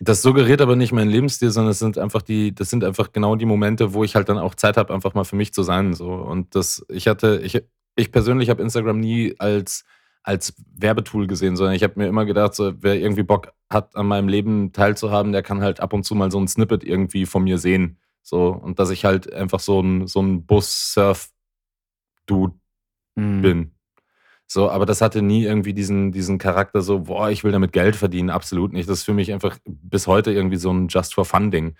[0.00, 3.36] das suggeriert aber nicht meinen Lebensstil, sondern es sind einfach die, das sind einfach genau
[3.36, 5.92] die Momente, wo ich halt dann auch Zeit habe, einfach mal für mich zu sein.
[5.92, 6.12] So.
[6.12, 7.62] Und das, ich hatte, ich,
[7.94, 9.84] ich persönlich habe Instagram nie als,
[10.22, 14.06] als Werbetool gesehen, sondern ich habe mir immer gedacht, so, wer irgendwie Bock hat, an
[14.06, 17.44] meinem Leben teilzuhaben, der kann halt ab und zu mal so ein Snippet irgendwie von
[17.44, 17.98] mir sehen.
[18.22, 22.54] So, und dass ich halt einfach so ein, so ein Bus-Surf-Dude
[23.16, 23.42] Mhm.
[23.42, 23.70] bin.
[24.46, 27.96] So, aber das hatte nie irgendwie diesen, diesen Charakter, so, boah, ich will damit Geld
[27.96, 28.30] verdienen.
[28.30, 28.88] Absolut nicht.
[28.88, 31.74] Das ist für mich einfach bis heute irgendwie so ein Just for Fun-Ding.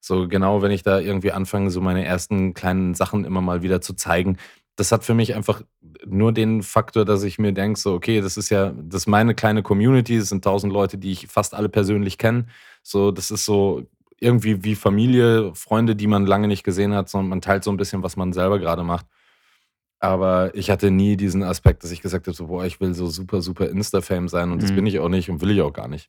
[0.00, 3.80] So, genau, wenn ich da irgendwie anfange, so meine ersten kleinen Sachen immer mal wieder
[3.80, 4.36] zu zeigen,
[4.76, 5.62] das hat für mich einfach
[6.06, 9.34] nur den Faktor, dass ich mir denke, so, okay, das ist ja, das ist meine
[9.34, 12.46] kleine Community, es sind tausend Leute, die ich fast alle persönlich kenne.
[12.82, 13.82] So, das ist so
[14.18, 17.76] irgendwie wie Familie, Freunde, die man lange nicht gesehen hat, sondern man teilt so ein
[17.76, 19.06] bisschen, was man selber gerade macht.
[20.00, 23.06] Aber ich hatte nie diesen Aspekt, dass ich gesagt habe, so, boah, ich will so
[23.06, 24.76] super, super Insta-Fame sein und das Mhm.
[24.76, 26.08] bin ich auch nicht und will ich auch gar nicht.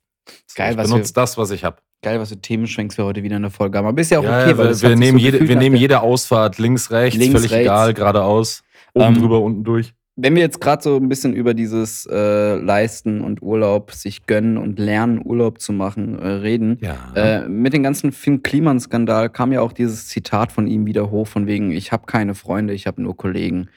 [0.56, 1.78] Geil, ich was benutze wir- das, was ich habe.
[2.02, 3.86] Geil, was für Themenschwenks wir heute wieder in der Folge haben.
[3.86, 5.76] Aber ist ja auch Ja, okay, weil wir, das wir, nehmen, so jede, wir nehmen
[5.76, 7.62] jede Ausfahrt links, rechts, Links, völlig rechts.
[7.64, 9.94] egal, geradeaus, oben Ähm, drüber, unten durch.
[10.24, 14.60] Wenn wir jetzt gerade so ein bisschen über dieses äh, Leisten und Urlaub, sich gönnen
[14.60, 16.78] und lernen, Urlaub zu machen, äh, reden.
[16.80, 17.12] Ja.
[17.16, 21.26] Äh, mit dem ganzen Finn Kliman-Skandal kam ja auch dieses Zitat von ihm wieder hoch,
[21.26, 23.70] von wegen, ich habe keine Freunde, ich habe nur Kollegen.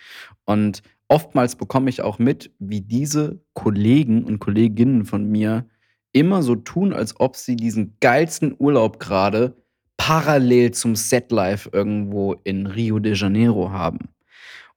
[0.45, 5.65] Und oftmals bekomme ich auch mit, wie diese Kollegen und Kolleginnen von mir
[6.13, 9.57] immer so tun, als ob sie diesen geilsten Urlaub gerade
[9.97, 14.11] parallel zum Setlife irgendwo in Rio de Janeiro haben.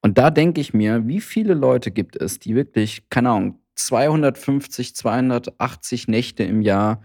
[0.01, 4.95] Und da denke ich mir, wie viele Leute gibt es, die wirklich, keine Ahnung, 250,
[4.95, 7.01] 280 Nächte im Jahr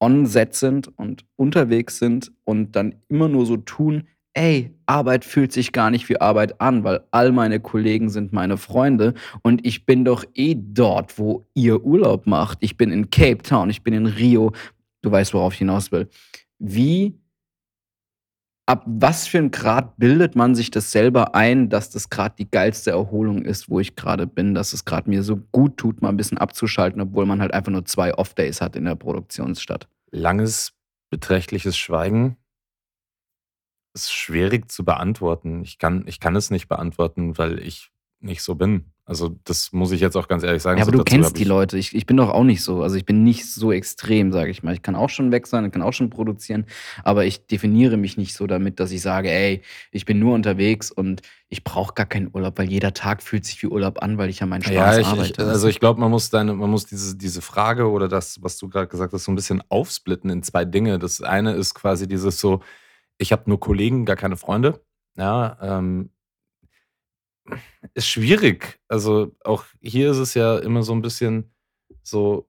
[0.00, 5.52] on set sind und unterwegs sind und dann immer nur so tun, ey, Arbeit fühlt
[5.52, 9.84] sich gar nicht wie Arbeit an, weil all meine Kollegen sind meine Freunde und ich
[9.84, 12.58] bin doch eh dort, wo ihr Urlaub macht.
[12.60, 14.52] Ich bin in Cape Town, ich bin in Rio.
[15.02, 16.08] Du weißt, worauf ich hinaus will.
[16.58, 17.18] Wie
[18.68, 22.50] ab was für ein Grad bildet man sich das selber ein, dass das gerade die
[22.50, 26.10] geilste Erholung ist, wo ich gerade bin, dass es gerade mir so gut tut, mal
[26.10, 29.88] ein bisschen abzuschalten, obwohl man halt einfach nur zwei Off-Days hat in der Produktionsstadt.
[30.10, 30.74] Langes,
[31.08, 32.36] beträchtliches Schweigen
[33.94, 35.62] ist schwierig zu beantworten.
[35.62, 38.92] Ich kann, ich kann es nicht beantworten, weil ich nicht so bin.
[39.08, 40.76] Also, das muss ich jetzt auch ganz ehrlich sagen.
[40.76, 41.78] Ja, aber du dazu kennst die Leute.
[41.78, 42.82] Ich, ich bin doch auch nicht so.
[42.82, 44.74] Also ich bin nicht so extrem, sage ich mal.
[44.74, 46.66] Ich kann auch schon weg sein, ich kann auch schon produzieren,
[47.04, 50.90] aber ich definiere mich nicht so damit, dass ich sage, ey, ich bin nur unterwegs
[50.90, 54.28] und ich brauche gar keinen Urlaub, weil jeder Tag fühlt sich wie Urlaub an, weil
[54.28, 55.42] ich ja meinen Spaß Ja, ich, arbeite.
[55.42, 58.58] ich, also ich glaube, man muss deine, man muss diese, diese Frage oder das, was
[58.58, 60.98] du gerade gesagt hast, so ein bisschen aufsplitten in zwei Dinge.
[60.98, 62.60] Das eine ist quasi dieses so,
[63.16, 64.82] ich habe nur Kollegen, gar keine Freunde.
[65.16, 66.10] Ja, ähm,
[67.94, 68.80] ist schwierig.
[68.88, 71.52] Also auch hier ist es ja immer so ein bisschen
[72.02, 72.48] so,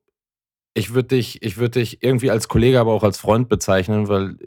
[0.74, 4.38] ich würde dich, ich würde dich irgendwie als Kollege, aber auch als Freund bezeichnen, weil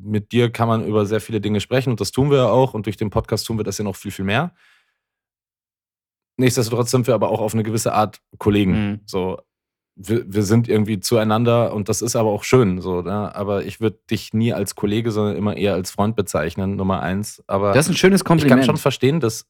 [0.00, 2.74] mit dir kann man über sehr viele Dinge sprechen und das tun wir ja auch
[2.74, 4.54] und durch den Podcast tun wir das ja noch viel, viel mehr.
[6.36, 8.72] Nichtsdestotrotz sind wir aber auch auf eine gewisse Art Kollegen.
[8.72, 9.00] Mhm.
[9.06, 9.38] So,
[9.96, 12.80] wir, wir sind irgendwie zueinander und das ist aber auch schön.
[12.80, 13.34] So, ne?
[13.34, 17.42] Aber ich würde dich nie als Kollege, sondern immer eher als Freund bezeichnen, Nummer eins.
[17.48, 18.66] Aber das ist ein schönes ich kann Kompliment.
[18.66, 19.46] schon verstehen, dass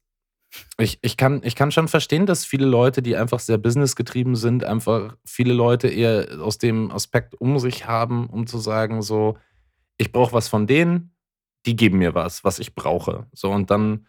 [0.77, 4.63] ich, ich, kann, ich kann schon verstehen, dass viele Leute, die einfach sehr businessgetrieben sind,
[4.63, 9.37] einfach viele Leute eher aus dem Aspekt um sich haben, um zu sagen, so,
[9.97, 11.13] ich brauche was von denen,
[11.65, 13.27] die geben mir was, was ich brauche.
[13.33, 14.07] So, und dann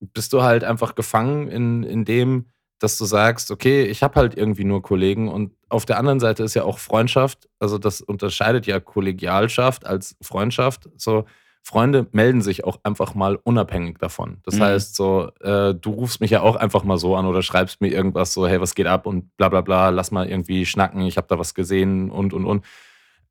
[0.00, 2.46] bist du halt einfach gefangen in, in dem,
[2.78, 6.42] dass du sagst, okay, ich habe halt irgendwie nur Kollegen und auf der anderen Seite
[6.42, 10.88] ist ja auch Freundschaft, also das unterscheidet ja Kollegialschaft als Freundschaft.
[10.96, 11.26] So,
[11.62, 14.38] Freunde melden sich auch einfach mal unabhängig davon.
[14.44, 14.62] Das Mhm.
[14.62, 17.88] heißt, so, äh, du rufst mich ja auch einfach mal so an oder schreibst mir
[17.88, 21.16] irgendwas so, hey, was geht ab und bla bla bla, lass mal irgendwie schnacken, ich
[21.16, 22.64] habe da was gesehen und und und.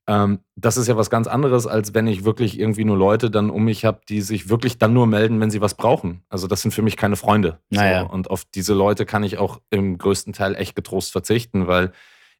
[0.07, 3.49] Ähm, das ist ja was ganz anderes, als wenn ich wirklich irgendwie nur Leute dann
[3.51, 6.23] um mich habe, die sich wirklich dann nur melden, wenn sie was brauchen.
[6.29, 7.59] Also das sind für mich keine Freunde.
[7.69, 8.01] Naja.
[8.07, 11.91] So, und auf diese Leute kann ich auch im größten Teil echt getrost verzichten, weil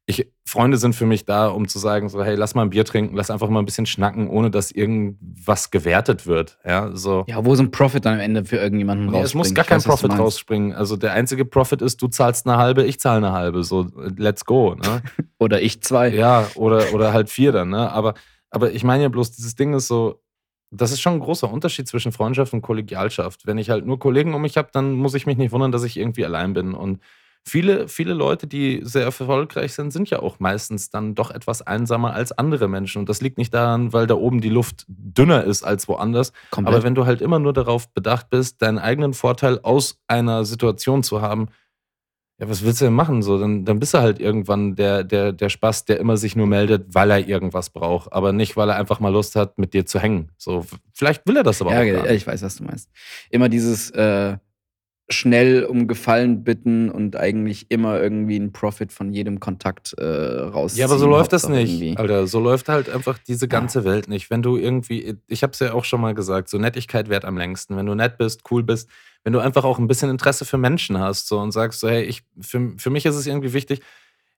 [0.05, 2.83] ich, Freunde sind für mich da, um zu sagen, so, hey, lass mal ein Bier
[2.83, 6.57] trinken, lass einfach mal ein bisschen schnacken, ohne dass irgendwas gewertet wird.
[6.65, 7.25] Ja, so.
[7.27, 9.25] Ja, wo so ein Profit dann am Ende für irgendjemanden Nee, rausspringt.
[9.27, 10.73] es muss gar Ich kein weiß, Profit rausspringen.
[10.73, 13.63] Also der einzige Profit ist, du zahlst eine halbe, ich zahle eine halbe.
[13.63, 14.73] So, let's go.
[14.73, 15.03] Ne?
[15.38, 16.09] Oder ich zwei.
[16.09, 17.91] Ja, oder, oder halt vier dann, ne?
[17.91, 18.15] Aber,
[18.49, 20.21] aber ich meine ja bloß, dieses Ding ist so,
[20.71, 23.45] das ist schon ein großer Unterschied zwischen Freundschaft und Kollegialschaft.
[23.45, 25.83] Wenn ich halt nur Kollegen um mich habe, dann muss ich mich nicht wundern, dass
[25.83, 26.73] ich irgendwie allein bin.
[26.73, 26.99] Und
[27.45, 32.13] viele, viele Leute, die sehr erfolgreich sind, sind ja auch meistens dann doch etwas einsamer
[32.13, 32.99] als andere Menschen.
[32.99, 36.32] Und das liegt nicht daran, weil da oben die Luft dünner ist als woanders.
[36.52, 36.75] Komplett.
[36.75, 41.04] Aber wenn du halt immer nur darauf bedacht bist, deinen eigenen Vorteil aus einer Situation
[41.04, 41.49] zu haben,
[42.39, 43.21] ja, was willst du denn machen?
[43.21, 46.47] So, dann, dann bist du halt irgendwann der, der, der Spaß, der immer sich nur
[46.47, 49.86] meldet, weil er irgendwas braucht, aber nicht, weil er einfach mal Lust hat, mit dir
[49.86, 50.32] zu hängen.
[50.38, 52.89] So, vielleicht will er das aber ja, auch ja, ich weiß, was du meinst.
[53.30, 54.38] Immer dieses äh,
[55.12, 60.82] schnell um Gefallen bitten und eigentlich immer irgendwie einen Profit von jedem Kontakt äh, rausziehen.
[60.82, 61.98] Ja, aber so läuft das nicht, irgendwie.
[61.98, 62.28] Alter.
[62.28, 64.30] So läuft halt einfach diese ganze Welt nicht.
[64.30, 67.76] Wenn du irgendwie, ich hab's ja auch schon mal gesagt, so Nettigkeit währt am längsten.
[67.76, 68.89] Wenn du nett bist, cool bist,
[69.24, 72.04] wenn du einfach auch ein bisschen Interesse für Menschen hast so und sagst so, hey,
[72.04, 73.82] ich, für, für mich ist es irgendwie wichtig,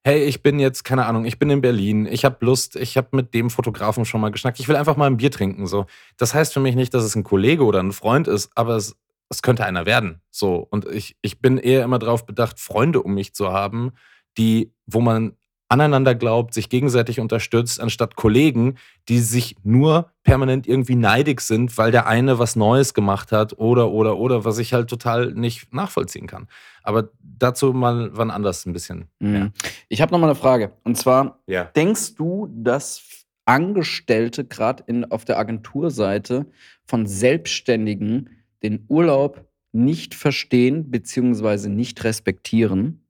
[0.04, 3.08] hey, ich bin jetzt, keine Ahnung, ich bin in Berlin, ich habe Lust, ich habe
[3.12, 5.66] mit dem Fotografen schon mal geschnackt, ich will einfach mal ein Bier trinken.
[5.66, 5.86] So.
[6.16, 8.96] Das heißt für mich nicht, dass es ein Kollege oder ein Freund ist, aber es,
[9.32, 10.20] es könnte einer werden.
[10.30, 10.66] So.
[10.70, 13.92] Und ich, ich bin eher immer darauf bedacht, Freunde um mich zu haben,
[14.38, 15.32] die, wo man
[15.68, 18.76] aneinander glaubt, sich gegenseitig unterstützt, anstatt Kollegen,
[19.08, 23.90] die sich nur permanent irgendwie neidig sind, weil der eine was Neues gemacht hat oder,
[23.90, 26.46] oder, oder, was ich halt total nicht nachvollziehen kann.
[26.82, 29.08] Aber dazu mal wann anders ein bisschen.
[29.18, 29.52] Mhm.
[29.88, 30.72] Ich habe noch mal eine Frage.
[30.84, 31.64] Und zwar, Ja.
[31.64, 33.02] denkst du, dass
[33.46, 36.46] Angestellte gerade auf der Agenturseite
[36.84, 41.68] von Selbstständigen den Urlaub nicht verstehen bzw.
[41.68, 43.06] nicht respektieren?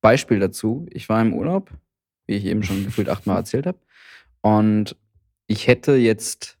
[0.00, 1.70] Beispiel dazu, ich war im Urlaub,
[2.26, 3.78] wie ich eben schon gefühlt achtmal erzählt habe.
[4.40, 4.96] Und
[5.46, 6.58] ich hätte jetzt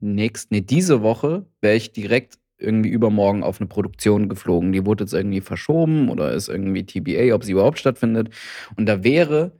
[0.00, 4.72] nächst, nee, diese Woche wäre ich direkt irgendwie übermorgen auf eine Produktion geflogen.
[4.72, 8.30] Die wurde jetzt irgendwie verschoben oder ist irgendwie TBA, ob sie überhaupt stattfindet.
[8.76, 9.52] Und da wäre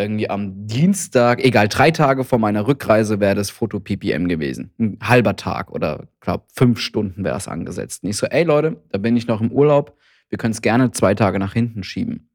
[0.00, 4.72] irgendwie am Dienstag, egal, drei Tage vor meiner Rückreise wäre das Foto PPM gewesen.
[4.78, 8.02] Ein halber Tag oder, glaube fünf Stunden wäre es angesetzt.
[8.02, 9.96] Und ich so, ey Leute, da bin ich noch im Urlaub,
[10.28, 12.28] wir können es gerne zwei Tage nach hinten schieben.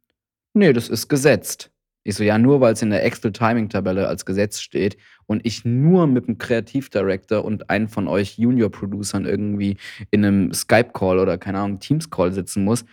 [0.54, 1.72] Nee, das ist gesetzt.
[2.08, 6.06] Ich so, ja, nur weil es in der Excel-Timing-Tabelle als Gesetz steht und ich nur
[6.06, 9.78] mit dem Kreativdirector und einem von euch Junior-Producern irgendwie
[10.12, 12.86] in einem Skype-Call oder, keine Ahnung, Teams-Call sitzen muss,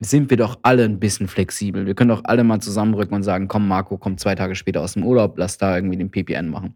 [0.00, 1.86] sind wir doch alle ein bisschen flexibel.
[1.86, 4.94] Wir können doch alle mal zusammenrücken und sagen, komm, Marco, komm zwei Tage später aus
[4.94, 6.74] dem Urlaub, lass da irgendwie den PPN machen.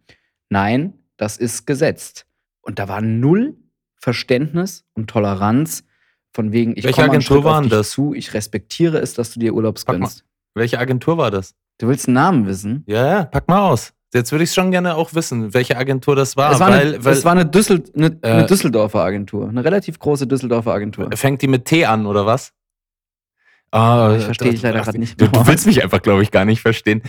[0.48, 2.26] Nein, das ist gesetzt.
[2.62, 3.56] Und da war null
[3.94, 5.84] Verständnis und Toleranz
[6.32, 7.90] von wegen, ich komme Agentur waren das?
[7.90, 10.06] zu, ich respektiere es, dass du dir Urlaubs Pack mal.
[10.06, 10.24] gönnst.
[10.54, 11.54] Welche Agentur war das?
[11.78, 12.84] Du willst einen Namen wissen?
[12.86, 13.92] Ja, ja, pack mal aus.
[14.14, 16.52] Jetzt würde ich schon gerne auch wissen, welche Agentur das war.
[16.52, 19.48] es, war weil, eine, weil es war eine, Düssel, eine, Äh, eine Düsseldorfer Agentur.
[19.48, 21.08] Eine relativ große Düsseldorfer Agentur.
[21.14, 22.52] fängt die mit T an, oder was?
[23.72, 25.20] Ah, Ich verstehe dich leider grad nicht.
[25.20, 27.02] Du, du willst mich einfach, glaube ich, gar nicht verstehen.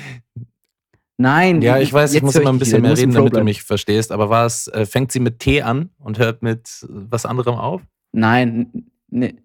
[1.18, 4.12] Nein, Ja, ich weiß, ich muss immer ein bisschen mehr reden, damit du mich verstehst.
[4.12, 7.56] Aber war es, äh, fängt sie mit T an und hört mit äh, was anderem
[7.56, 7.82] auf?
[8.14, 9.36] Nein, nee.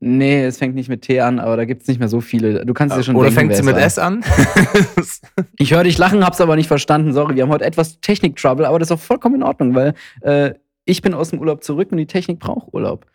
[0.00, 2.66] Nee, es fängt nicht mit T an, aber da gibt es nicht mehr so viele.
[2.66, 3.76] Du kannst dir schon Oder denken, fängt sie mit.
[3.76, 4.22] S an?
[5.56, 7.12] Ich höre dich lachen, hab's aber nicht verstanden.
[7.14, 10.52] Sorry, wir haben heute etwas Technik-Trouble, aber das ist auch vollkommen in Ordnung, weil äh,
[10.84, 13.06] ich bin aus dem Urlaub zurück und die Technik braucht Urlaub.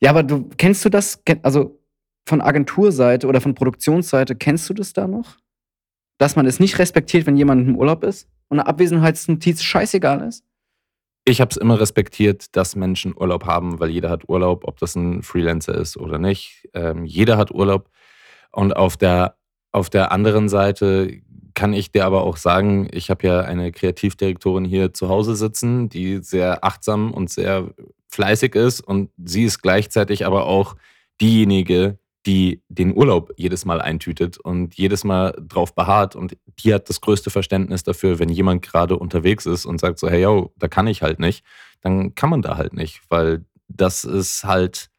[0.00, 1.22] Ja, aber du kennst du das?
[1.42, 1.78] Also
[2.26, 5.36] von Agenturseite oder von Produktionsseite, kennst du das da noch?
[6.18, 10.44] Dass man es nicht respektiert, wenn jemand im Urlaub ist und eine Abwesenheitsnotiz scheißegal ist?
[11.24, 14.94] ich habe es immer respektiert, dass Menschen Urlaub haben, weil jeder hat Urlaub, ob das
[14.94, 16.68] ein Freelancer ist oder nicht.
[16.74, 17.88] Ähm, jeder hat Urlaub.
[18.52, 19.36] Und auf der,
[19.72, 21.22] auf der anderen Seite
[21.54, 25.88] kann ich dir aber auch sagen, ich habe ja eine Kreativdirektorin hier zu Hause sitzen,
[25.88, 27.70] die sehr achtsam und sehr
[28.08, 28.80] fleißig ist.
[28.80, 30.76] Und sie ist gleichzeitig aber auch
[31.20, 36.16] diejenige, die den Urlaub jedes Mal eintütet und jedes Mal drauf beharrt.
[36.16, 40.08] Und die hat das größte Verständnis dafür, wenn jemand gerade unterwegs ist und sagt so,
[40.08, 41.44] hey, yo, da kann ich halt nicht,
[41.82, 44.90] dann kann man da halt nicht, weil das ist halt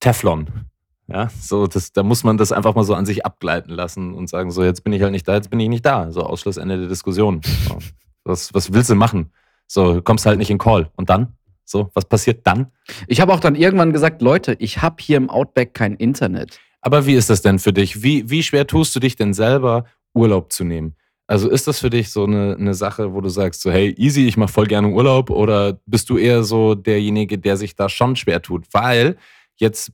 [0.00, 0.68] Teflon.
[1.08, 4.28] Ja, so, das, da muss man das einfach mal so an sich abgleiten lassen und
[4.28, 6.10] sagen, so, jetzt bin ich halt nicht da, jetzt bin ich nicht da.
[6.10, 7.40] So, Ausschlussende der Diskussion.
[7.68, 7.78] So,
[8.24, 9.32] was, was willst du machen?
[9.66, 10.90] So, kommst halt nicht in Call.
[10.96, 11.36] Und dann?
[11.72, 12.70] So, was passiert dann?
[13.08, 16.60] Ich habe auch dann irgendwann gesagt, Leute, ich habe hier im Outback kein Internet.
[16.82, 18.02] Aber wie ist das denn für dich?
[18.02, 20.94] Wie, wie schwer tust du dich denn selber, Urlaub zu nehmen?
[21.26, 24.26] Also ist das für dich so eine, eine Sache, wo du sagst, so, hey, easy,
[24.26, 25.30] ich mache voll gerne Urlaub?
[25.30, 28.66] Oder bist du eher so derjenige, der sich da schon schwer tut?
[28.72, 29.16] Weil
[29.56, 29.92] jetzt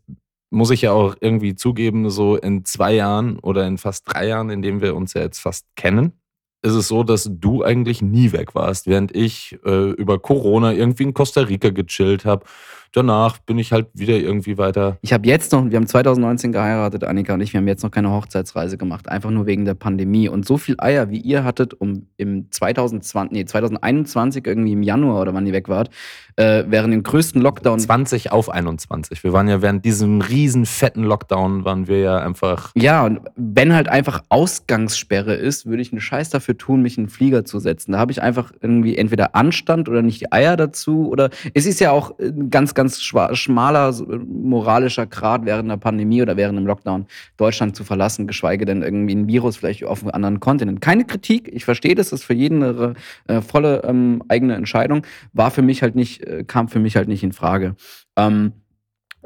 [0.50, 4.50] muss ich ja auch irgendwie zugeben, so in zwei Jahren oder in fast drei Jahren,
[4.50, 6.14] in denen wir uns ja jetzt fast kennen,
[6.62, 11.04] ist es so, dass du eigentlich nie weg warst, während ich äh, über Corona irgendwie
[11.04, 12.44] in Costa Rica gechillt habe
[12.92, 14.98] danach bin ich halt wieder irgendwie weiter.
[15.02, 17.90] Ich habe jetzt noch, wir haben 2019 geheiratet, Annika und ich, wir haben jetzt noch
[17.90, 20.28] keine Hochzeitsreise gemacht, einfach nur wegen der Pandemie.
[20.28, 25.22] Und so viel Eier, wie ihr hattet, um im 2020, nee, 2021 irgendwie im Januar
[25.22, 25.90] oder wann ihr weg wart,
[26.36, 27.80] äh, während dem größten Lockdown.
[27.80, 29.24] 20 auf 21.
[29.24, 32.70] Wir waren ja während diesem riesen fetten Lockdown, waren wir ja einfach.
[32.76, 37.04] Ja, und wenn halt einfach Ausgangssperre ist, würde ich einen Scheiß dafür tun, mich in
[37.04, 37.92] einen Flieger zu setzen.
[37.92, 41.80] Da habe ich einfach irgendwie entweder Anstand oder nicht die Eier dazu oder es ist
[41.80, 42.12] ja auch
[42.50, 43.92] ganz, ganz schmaler
[44.24, 49.16] moralischer Grad während der Pandemie oder während dem Lockdown Deutschland zu verlassen, geschweige denn irgendwie
[49.16, 50.80] ein Virus vielleicht auf einem anderen Kontinent.
[50.80, 52.94] Keine Kritik, ich verstehe das, das ist für jeden eine
[53.26, 57.08] äh, volle ähm, eigene Entscheidung, war für mich halt nicht, äh, kam für mich halt
[57.08, 57.74] nicht in Frage.
[58.16, 58.52] Ähm,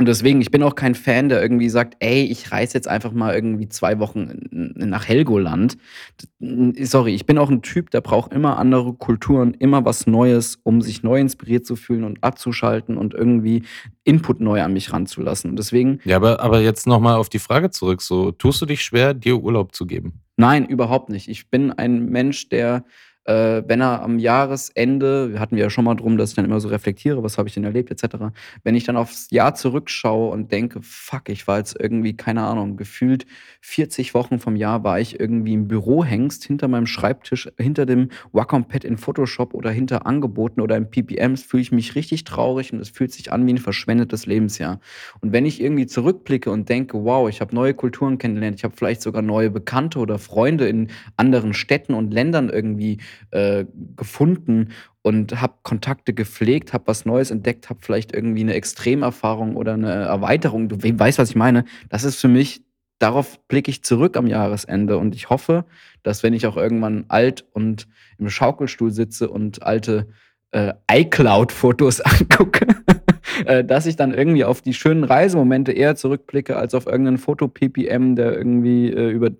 [0.02, 3.12] und deswegen, ich bin auch kein Fan, der irgendwie sagt, ey, ich reise jetzt einfach
[3.12, 5.78] mal irgendwie zwei Wochen nach Helgoland.
[6.40, 10.82] Sorry, ich bin auch ein Typ, der braucht immer andere Kulturen, immer was Neues, um
[10.82, 13.62] sich neu inspiriert zu fühlen und abzuschalten und irgendwie
[14.02, 15.50] Input neu an mich ranzulassen.
[15.50, 16.00] Und deswegen.
[16.04, 18.02] Ja, aber, aber jetzt nochmal auf die Frage zurück.
[18.02, 20.14] So, tust du dich schwer, dir Urlaub zu geben?
[20.36, 21.28] Nein, überhaupt nicht.
[21.28, 22.84] Ich bin ein Mensch, der
[23.24, 26.60] äh, wenn er am Jahresende, hatten wir ja schon mal drum, dass ich dann immer
[26.60, 28.16] so reflektiere, was habe ich denn erlebt, etc.
[28.64, 32.76] Wenn ich dann aufs Jahr zurückschaue und denke, fuck, ich war jetzt irgendwie, keine Ahnung,
[32.76, 33.26] gefühlt
[33.60, 38.08] 40 Wochen vom Jahr war ich irgendwie im Büro hängst, hinter meinem Schreibtisch, hinter dem
[38.32, 42.80] Wacom-Pad in Photoshop oder hinter Angeboten oder im PPMs, fühle ich mich richtig traurig und
[42.80, 44.80] es fühlt sich an wie ein verschwendetes Lebensjahr.
[45.20, 48.74] Und wenn ich irgendwie zurückblicke und denke, wow, ich habe neue Kulturen kennengelernt, ich habe
[48.76, 52.98] vielleicht sogar neue Bekannte oder Freunde in anderen Städten und Ländern irgendwie
[53.30, 53.64] äh,
[53.96, 54.68] gefunden
[55.02, 59.92] und habe Kontakte gepflegt, habe was Neues entdeckt, habe vielleicht irgendwie eine Extremerfahrung oder eine
[59.92, 60.68] Erweiterung.
[60.68, 61.64] Du weißt, was ich meine.
[61.88, 62.62] Das ist für mich,
[62.98, 65.64] darauf blicke ich zurück am Jahresende und ich hoffe,
[66.02, 70.06] dass wenn ich auch irgendwann alt und im Schaukelstuhl sitze und alte
[70.52, 72.66] äh, iCloud-Fotos angucke,
[73.44, 78.14] äh, dass ich dann irgendwie auf die schönen Reisemomente eher zurückblicke als auf irgendeinen Foto-PPM,
[78.14, 79.30] der irgendwie äh, über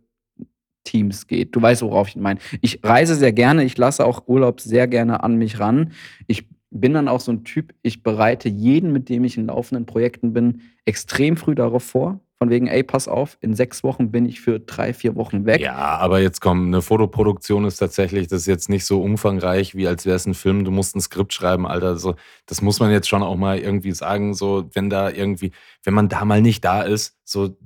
[0.84, 1.54] Teams geht.
[1.54, 2.40] Du weißt, worauf ich meine.
[2.60, 5.92] Ich reise sehr gerne, ich lasse auch Urlaub sehr gerne an mich ran.
[6.26, 9.86] Ich bin dann auch so ein Typ, ich bereite jeden, mit dem ich in laufenden
[9.86, 12.20] Projekten bin, extrem früh darauf vor.
[12.38, 15.60] Von wegen, ey, pass auf, in sechs Wochen bin ich für drei, vier Wochen weg.
[15.60, 19.86] Ja, aber jetzt komm, eine Fotoproduktion ist tatsächlich, das ist jetzt nicht so umfangreich, wie
[19.86, 20.64] als wäre es ein Film.
[20.64, 21.98] Du musst ein Skript schreiben, Alter.
[21.98, 22.16] So,
[22.46, 24.34] das muss man jetzt schon auch mal irgendwie sagen.
[24.34, 25.52] So, wenn da irgendwie,
[25.84, 27.56] wenn man da mal nicht da ist, so,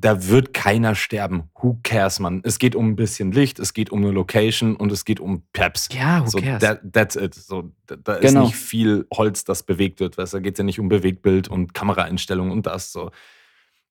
[0.00, 1.44] da wird keiner sterben.
[1.60, 2.40] Who cares, man?
[2.44, 5.42] Es geht um ein bisschen Licht, es geht um eine Location und es geht um
[5.52, 5.88] Peps.
[5.92, 6.60] Ja, who so, cares?
[6.60, 7.34] That, that's it.
[7.34, 8.42] So, da, da genau.
[8.42, 10.18] ist nicht viel Holz, das bewegt wird.
[10.18, 10.34] Weißt?
[10.34, 12.92] Da geht es ja nicht um Bewegtbild und Kameraeinstellungen und das.
[12.92, 13.10] So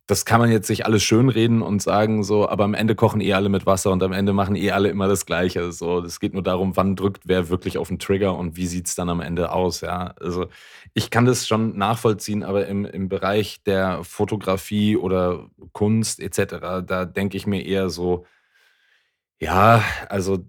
[0.10, 3.34] das kann man jetzt sich alles schönreden und sagen, so, aber am Ende kochen eh
[3.34, 5.72] alle mit Wasser und am Ende machen eh alle immer das Gleiche.
[5.72, 8.88] So, es geht nur darum, wann drückt wer wirklich auf den Trigger und wie sieht
[8.88, 10.16] es dann am Ende aus, ja.
[10.20, 10.48] Also
[10.94, 17.06] ich kann das schon nachvollziehen, aber im, im Bereich der Fotografie oder Kunst etc., da
[17.06, 18.26] denke ich mir eher so,
[19.40, 20.40] ja, also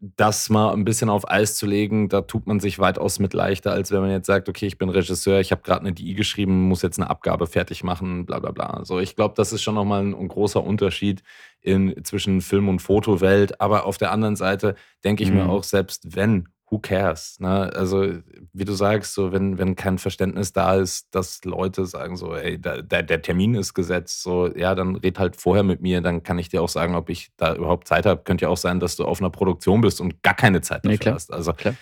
[0.00, 3.72] das mal ein bisschen auf Eis zu legen, da tut man sich weitaus mit leichter,
[3.72, 6.68] als wenn man jetzt sagt, okay, ich bin Regisseur, ich habe gerade eine DI geschrieben,
[6.68, 8.84] muss jetzt eine Abgabe fertig machen, bla bla bla.
[8.84, 11.24] So, ich glaube, das ist schon nochmal ein, ein großer Unterschied
[11.60, 13.60] in, zwischen Film- und Fotowelt.
[13.60, 15.36] Aber auf der anderen Seite denke ich mhm.
[15.36, 17.38] mir auch, selbst wenn who cares?
[17.40, 17.70] Ne?
[17.74, 18.06] Also,
[18.52, 22.60] wie du sagst, so, wenn, wenn kein Verständnis da ist, dass Leute sagen so, ey,
[22.60, 26.22] da, der, der Termin ist gesetzt, so, ja, dann red halt vorher mit mir, dann
[26.22, 28.22] kann ich dir auch sagen, ob ich da überhaupt Zeit habe.
[28.22, 30.90] Könnte ja auch sein, dass du auf einer Produktion bist und gar keine Zeit dafür
[30.90, 31.14] nee, klar.
[31.14, 31.32] hast.
[31.32, 31.74] Also, klar.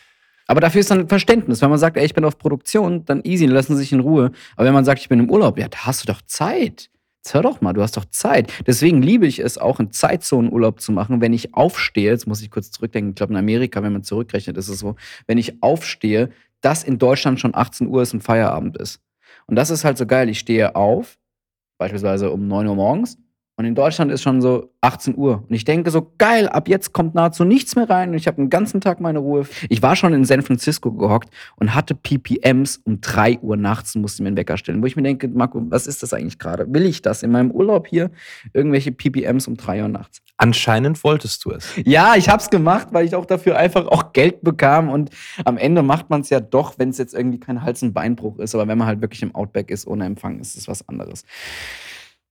[0.47, 1.61] Aber dafür ist dann Verständnis.
[1.61, 4.31] Wenn man sagt, ey, ich bin auf Produktion, dann easy, lassen Sie sich in Ruhe.
[4.55, 6.89] Aber wenn man sagt, ich bin im Urlaub, ja, da hast du doch Zeit.
[7.27, 8.53] Jetzt hör doch mal, du hast doch Zeit.
[8.69, 11.21] Deswegen liebe ich es auch, in Zeitzonen Urlaub zu machen.
[11.21, 14.57] Wenn ich aufstehe, jetzt muss ich kurz zurückdenken, ich glaube in Amerika, wenn man zurückrechnet,
[14.57, 14.95] ist es so,
[15.27, 19.01] wenn ich aufstehe, dass in Deutschland schon 18 Uhr ist und Feierabend ist.
[19.47, 20.29] Und das ist halt so geil.
[20.29, 21.19] Ich stehe auf,
[21.79, 23.19] beispielsweise um 9 Uhr morgens,
[23.59, 25.43] und in Deutschland ist schon so 18 Uhr.
[25.49, 28.11] Und ich denke so, geil, ab jetzt kommt nahezu nichts mehr rein.
[28.11, 29.47] Und ich habe den ganzen Tag meine Ruhe.
[29.71, 34.03] Ich war schon in San Francisco gehockt und hatte PPMs um 3 Uhr nachts und
[34.03, 34.83] musste mir einen Wecker stellen.
[34.83, 36.67] Wo ich mir denke, Marco, was ist das eigentlich gerade?
[36.69, 38.11] Will ich das in meinem Urlaub hier?
[38.53, 40.21] Irgendwelche PPMs um 3 Uhr nachts.
[40.37, 41.71] Anscheinend wolltest du es.
[41.83, 44.91] Ja, ich habe es gemacht, weil ich auch dafür einfach auch Geld bekam.
[44.91, 45.09] Und
[45.47, 48.39] am Ende macht man es ja doch, wenn es jetzt irgendwie kein Hals- und Beinbruch
[48.39, 48.55] ist.
[48.55, 51.25] Aber wenn man halt wirklich im Outback ist ohne Empfang, ist es was anderes.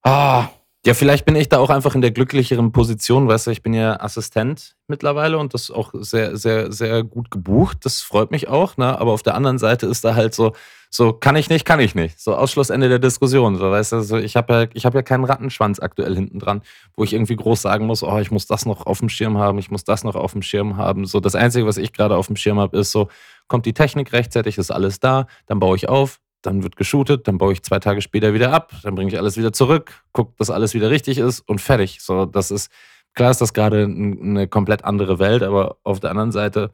[0.04, 0.50] Ah.
[0.86, 3.74] Ja, vielleicht bin ich da auch einfach in der glücklicheren Position, weißt du, ich bin
[3.74, 7.80] ja Assistent mittlerweile und das auch sehr, sehr, sehr gut gebucht.
[7.86, 9.00] Das freut mich auch, ne?
[9.00, 10.54] Aber auf der anderen Seite ist da halt so,
[10.92, 12.20] So, kann ich nicht, kann ich nicht.
[12.22, 13.58] So, Ausschlussende der Diskussion.
[13.58, 16.62] So, weißt du, so, ich habe ja, ich hab ja keinen Rattenschwanz aktuell hinten dran,
[16.96, 19.58] wo ich irgendwie groß sagen muss, oh, ich muss das noch auf dem Schirm haben,
[19.58, 21.06] ich muss das noch auf dem Schirm haben.
[21.06, 23.10] So, das Einzige, was ich gerade auf dem Schirm habe, ist so,
[23.48, 27.38] kommt die Technik rechtzeitig, ist alles da, dann baue ich auf, dann wird geshootet, dann
[27.38, 30.50] baue ich zwei Tage später wieder ab, dann bringe ich alles wieder zurück, gucke, dass
[30.50, 32.00] alles wieder richtig ist und fertig.
[32.02, 32.72] So, das ist,
[33.14, 36.72] klar ist das gerade eine komplett andere Welt, aber auf der anderen Seite,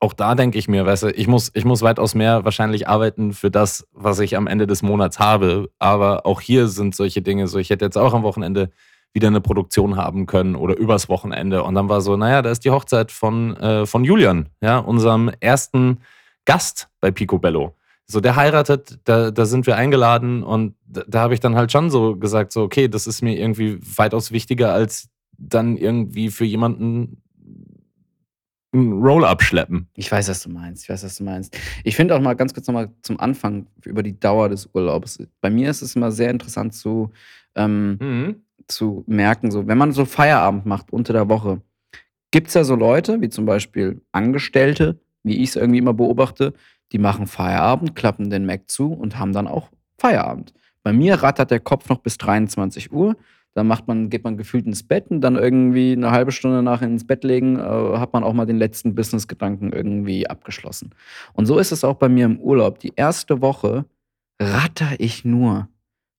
[0.00, 3.32] auch da denke ich mir, weißt du, ich muss, ich muss weitaus mehr wahrscheinlich arbeiten
[3.32, 5.70] für das, was ich am Ende des Monats habe.
[5.80, 8.70] Aber auch hier sind solche Dinge so, ich hätte jetzt auch am Wochenende
[9.12, 11.64] wieder eine Produktion haben können oder übers Wochenende.
[11.64, 15.30] Und dann war so, naja, da ist die Hochzeit von, äh, von Julian, ja, unserem
[15.40, 15.98] ersten
[16.44, 17.74] Gast bei Picobello.
[18.10, 21.70] So, der heiratet, da, da sind wir eingeladen und da, da habe ich dann halt
[21.70, 26.46] schon so gesagt, so, okay, das ist mir irgendwie weitaus wichtiger, als dann irgendwie für
[26.46, 27.22] jemanden
[28.72, 29.88] ein Roll-up schleppen.
[29.94, 30.84] Ich weiß, was du meinst.
[30.84, 31.56] Ich weiß, was du meinst.
[31.84, 35.18] Ich finde auch mal ganz kurz nochmal zum Anfang über die Dauer des Urlaubs.
[35.40, 37.10] Bei mir ist es immer sehr interessant zu,
[37.54, 38.36] ähm, mhm.
[38.66, 41.60] zu merken, so, wenn man so Feierabend macht unter der Woche,
[42.30, 46.54] gibt es ja so Leute, wie zum Beispiel Angestellte, wie ich es irgendwie immer beobachte,
[46.92, 50.52] die machen Feierabend, klappen den Mac zu und haben dann auch Feierabend.
[50.82, 53.16] Bei mir rattert der Kopf noch bis 23 Uhr.
[53.54, 56.80] Dann macht man, geht man gefühlt ins Bett und dann irgendwie eine halbe Stunde nach
[56.80, 60.94] ins Bett legen, äh, hat man auch mal den letzten Business-Gedanken irgendwie abgeschlossen.
[61.32, 62.78] Und so ist es auch bei mir im Urlaub.
[62.78, 63.84] Die erste Woche
[64.40, 65.68] ratter ich nur.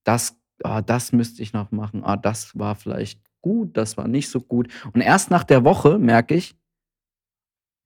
[0.03, 2.03] Das, oh, das müsste ich noch machen.
[2.03, 4.67] Ah, das war vielleicht gut, das war nicht so gut.
[4.93, 6.55] Und erst nach der Woche merke ich,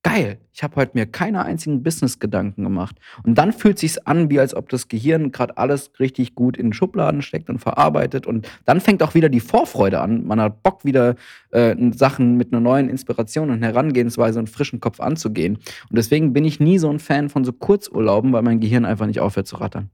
[0.04, 2.97] geil, ich habe heute mir keine einzigen Business-Gedanken gemacht.
[3.24, 6.68] Und dann fühlt sich an, wie als ob das Gehirn gerade alles richtig gut in
[6.68, 8.28] den Schubladen steckt und verarbeitet.
[8.28, 10.26] Und dann fängt auch wieder die Vorfreude an.
[10.26, 11.16] Man hat Bock, wieder
[11.51, 15.56] äh, Sachen mit einer neuen Inspiration und Herangehensweise und frischen Kopf anzugehen.
[15.56, 19.08] Und deswegen bin ich nie so ein Fan von so Kurzurlauben, weil mein Gehirn einfach
[19.08, 19.89] nicht aufhört zu rattern.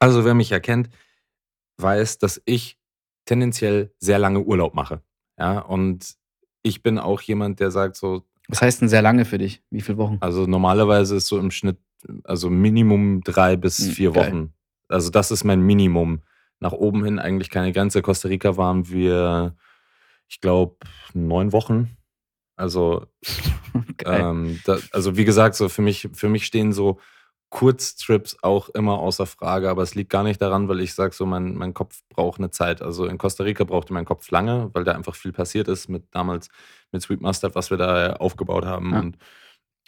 [0.00, 0.90] Also, wer mich erkennt,
[1.78, 2.76] weiß, dass ich
[3.24, 5.00] tendenziell sehr lange Urlaub mache.
[5.38, 6.16] Ja, und
[6.62, 9.62] ich bin auch jemand, der sagt so, was heißt denn sehr lange für dich?
[9.70, 10.18] Wie viele Wochen?
[10.20, 11.78] Also normalerweise ist so im Schnitt,
[12.24, 14.38] also Minimum drei bis hm, vier Wochen.
[14.38, 14.48] Geil.
[14.88, 16.22] Also das ist mein Minimum.
[16.60, 18.02] Nach oben hin eigentlich keine Grenze.
[18.02, 19.56] Costa Rica waren wir,
[20.28, 20.76] ich glaube,
[21.14, 21.96] neun Wochen.
[22.56, 23.06] Also,
[24.04, 26.98] ähm, da, also wie gesagt, so für mich, für mich stehen so
[27.52, 31.26] Kurztrips auch immer außer Frage, aber es liegt gar nicht daran, weil ich sage, so
[31.26, 32.80] mein, mein Kopf braucht eine Zeit.
[32.80, 36.04] Also in Costa Rica brauchte mein Kopf lange, weil da einfach viel passiert ist mit
[36.12, 36.48] damals
[36.92, 38.92] mit Sweet Mustard, was wir da aufgebaut haben.
[38.92, 39.00] Ja.
[39.00, 39.18] Und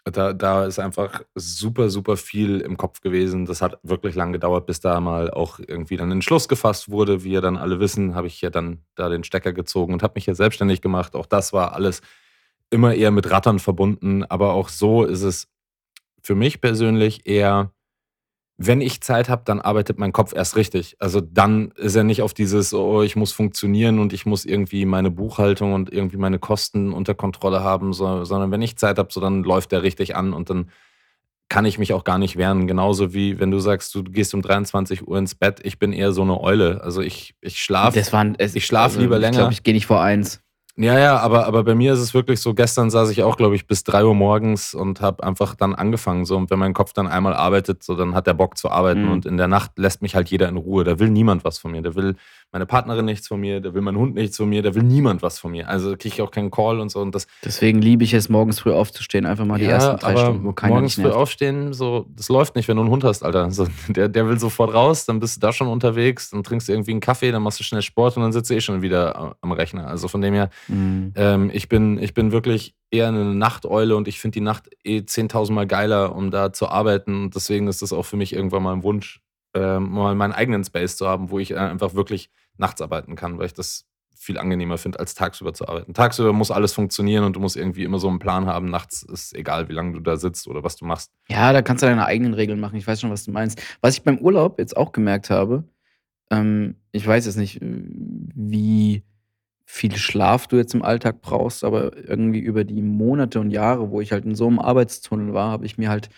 [0.04, 3.46] da, da ist einfach super, super viel im Kopf gewesen.
[3.46, 7.24] Das hat wirklich lang gedauert, bis da mal auch irgendwie dann ein Entschluss gefasst wurde.
[7.24, 10.12] Wie ja dann alle wissen, habe ich ja dann da den Stecker gezogen und habe
[10.16, 11.14] mich ja selbstständig gemacht.
[11.16, 12.02] Auch das war alles
[12.68, 14.22] immer eher mit Rattern verbunden.
[14.22, 15.48] Aber auch so ist es
[16.24, 17.70] für mich persönlich eher,
[18.56, 20.96] wenn ich Zeit habe, dann arbeitet mein Kopf erst richtig.
[20.98, 24.86] Also dann ist er nicht auf dieses, oh, ich muss funktionieren und ich muss irgendwie
[24.86, 29.12] meine Buchhaltung und irgendwie meine Kosten unter Kontrolle haben, so, sondern wenn ich Zeit habe,
[29.12, 30.70] so dann läuft der richtig an und dann
[31.50, 32.66] kann ich mich auch gar nicht wehren.
[32.66, 35.60] Genauso wie wenn du sagst, du gehst um 23 Uhr ins Bett.
[35.62, 36.82] Ich bin eher so eine Eule.
[36.82, 37.98] Also ich, ich schlafe.
[38.54, 39.32] Ich schlafe also, lieber länger.
[39.32, 40.40] Ich glaube, ich gehe nicht vor eins.
[40.76, 43.54] Ja, ja, aber, aber bei mir ist es wirklich so, gestern saß ich auch, glaube
[43.54, 46.24] ich, bis drei Uhr morgens und habe einfach dann angefangen.
[46.24, 49.04] So, und wenn mein Kopf dann einmal arbeitet, so, dann hat der Bock zu arbeiten.
[49.04, 49.12] Mhm.
[49.12, 50.82] Und in der Nacht lässt mich halt jeder in Ruhe.
[50.82, 51.82] Da will niemand was von mir.
[51.82, 52.16] Da will
[52.52, 55.22] meine Partnerin nichts von mir, da will mein Hund nichts von mir, da will niemand
[55.22, 55.68] was von mir.
[55.68, 57.00] Also kriege ich auch keinen Call und so.
[57.00, 60.16] Und das, Deswegen liebe ich es, morgens früh aufzustehen, einfach mal die ja, ersten drei
[60.16, 63.24] Stunden, wo keiner Morgens früh aufstehen, so, das läuft nicht, wenn du einen Hund hast,
[63.24, 63.50] Alter.
[63.50, 66.72] So, der, der will sofort raus, dann bist du da schon unterwegs, dann trinkst du
[66.72, 69.36] irgendwie einen Kaffee, dann machst du schnell Sport und dann sitzt du eh schon wieder
[69.40, 69.88] am Rechner.
[69.88, 71.12] Also von dem her, mhm.
[71.16, 74.98] ähm, ich, bin, ich bin wirklich eher eine Nachteule und ich finde die Nacht eh
[74.98, 77.24] 10.000 Mal geiler, um da zu arbeiten.
[77.24, 79.20] Und deswegen ist das auch für mich irgendwann mal ein Wunsch,
[79.54, 83.46] äh, mal meinen eigenen Space zu haben, wo ich einfach wirklich nachts arbeiten kann, weil
[83.46, 83.86] ich das
[84.16, 85.92] viel angenehmer finde, als tagsüber zu arbeiten.
[85.92, 88.70] Tagsüber muss alles funktionieren und du musst irgendwie immer so einen Plan haben.
[88.70, 91.12] Nachts ist egal, wie lange du da sitzt oder was du machst.
[91.28, 92.76] Ja, da kannst du deine eigenen Regeln machen.
[92.76, 93.60] Ich weiß schon, was du meinst.
[93.80, 95.64] Was ich beim Urlaub jetzt auch gemerkt habe,
[96.30, 99.02] ähm, ich weiß jetzt nicht, wie
[99.66, 104.00] viel Schlaf du jetzt im Alltag brauchst, aber irgendwie über die Monate und Jahre, wo
[104.00, 106.10] ich halt in so einem Arbeitstunnel war, habe ich mir halt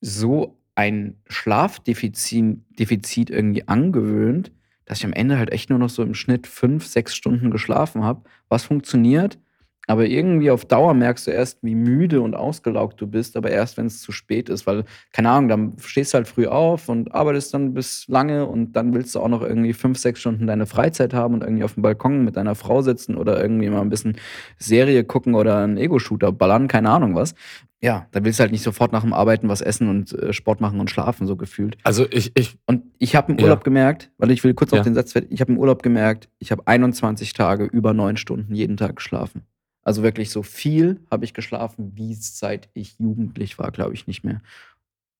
[0.00, 4.52] so ein Schlafdefizit Defizit irgendwie angewöhnt,
[4.84, 8.04] dass ich am Ende halt echt nur noch so im Schnitt fünf, sechs Stunden geschlafen
[8.04, 9.40] habe, was funktioniert.
[9.88, 13.76] Aber irgendwie auf Dauer merkst du erst, wie müde und ausgelaugt du bist, aber erst,
[13.78, 17.12] wenn es zu spät ist, weil, keine Ahnung, dann stehst du halt früh auf und
[17.12, 20.66] arbeitest dann bis lange und dann willst du auch noch irgendwie fünf, sechs Stunden deine
[20.66, 23.88] Freizeit haben und irgendwie auf dem Balkon mit deiner Frau sitzen oder irgendwie mal ein
[23.88, 24.16] bisschen
[24.58, 27.34] Serie gucken oder einen Ego-Shooter ballern, keine Ahnung was.
[27.80, 30.60] Ja, da willst du halt nicht sofort nach dem Arbeiten was essen und äh, Sport
[30.60, 31.76] machen und schlafen, so gefühlt.
[31.84, 33.44] Also ich, ich, Und ich habe im Ja.
[33.44, 34.78] Urlaub gemerkt, weil ich will kurz Ja.
[34.78, 38.16] auf den Satz fertig, ich habe im Urlaub gemerkt, ich habe 21 Tage über neun
[38.16, 39.42] Stunden jeden Tag geschlafen.
[39.82, 44.24] Also wirklich so viel habe ich geschlafen, wie seit ich jugendlich war, glaube ich, nicht
[44.24, 44.40] mehr.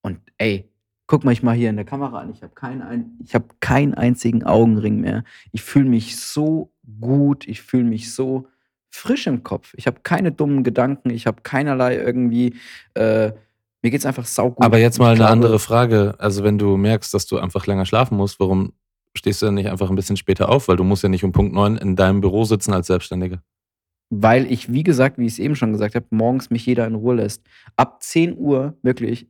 [0.02, 0.68] Und ey,
[1.06, 3.46] guck mal ich mal hier in der Kamera an, ich habe keinen, ein, ich habe
[3.61, 5.24] keinen einzigen Augenring mehr.
[5.52, 8.46] Ich fühle mich so gut, ich fühle mich so
[8.99, 9.72] frisch im Kopf.
[9.76, 12.55] Ich habe keine dummen Gedanken, ich habe keinerlei irgendwie,
[12.94, 13.32] äh,
[13.82, 14.64] mir geht's einfach saugut.
[14.64, 16.14] aber jetzt mal eine glaube- andere Frage.
[16.18, 18.72] Also wenn du merkst, dass du einfach länger schlafen musst, warum
[19.16, 20.68] stehst du dann nicht einfach ein bisschen später auf?
[20.68, 23.42] Weil du musst ja nicht um Punkt 9 in deinem Büro sitzen als Selbstständiger.
[24.11, 26.94] Weil ich, wie gesagt, wie ich es eben schon gesagt habe, morgens mich jeder in
[26.94, 27.42] Ruhe lässt.
[27.76, 29.28] Ab 10 Uhr, wirklich,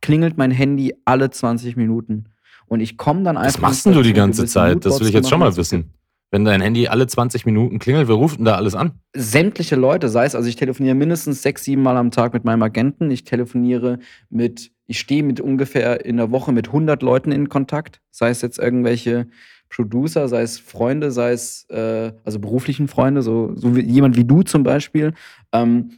[0.00, 2.24] klingelt mein Handy alle 20 Minuten.
[2.66, 3.54] Und ich komme dann einfach.
[3.54, 4.84] Was machst denn du die ganze Zeit?
[4.84, 5.94] Das will ich jetzt schon mal wissen.
[6.30, 8.92] Wenn dein Handy alle 20 Minuten klingelt, wer ruft denn da alles an?
[9.14, 12.62] Sämtliche Leute, sei es, also ich telefoniere mindestens sechs, sieben Mal am Tag mit meinem
[12.62, 13.10] Agenten.
[13.10, 13.98] Ich telefoniere
[14.28, 18.02] mit, ich stehe mit ungefähr in der Woche mit 100 Leuten in Kontakt.
[18.10, 19.28] Sei es jetzt irgendwelche
[19.70, 24.24] Producer, sei es Freunde, sei es, äh, also beruflichen Freunde, so, so wie, jemand wie
[24.24, 25.14] du zum Beispiel.
[25.52, 25.92] Ähm,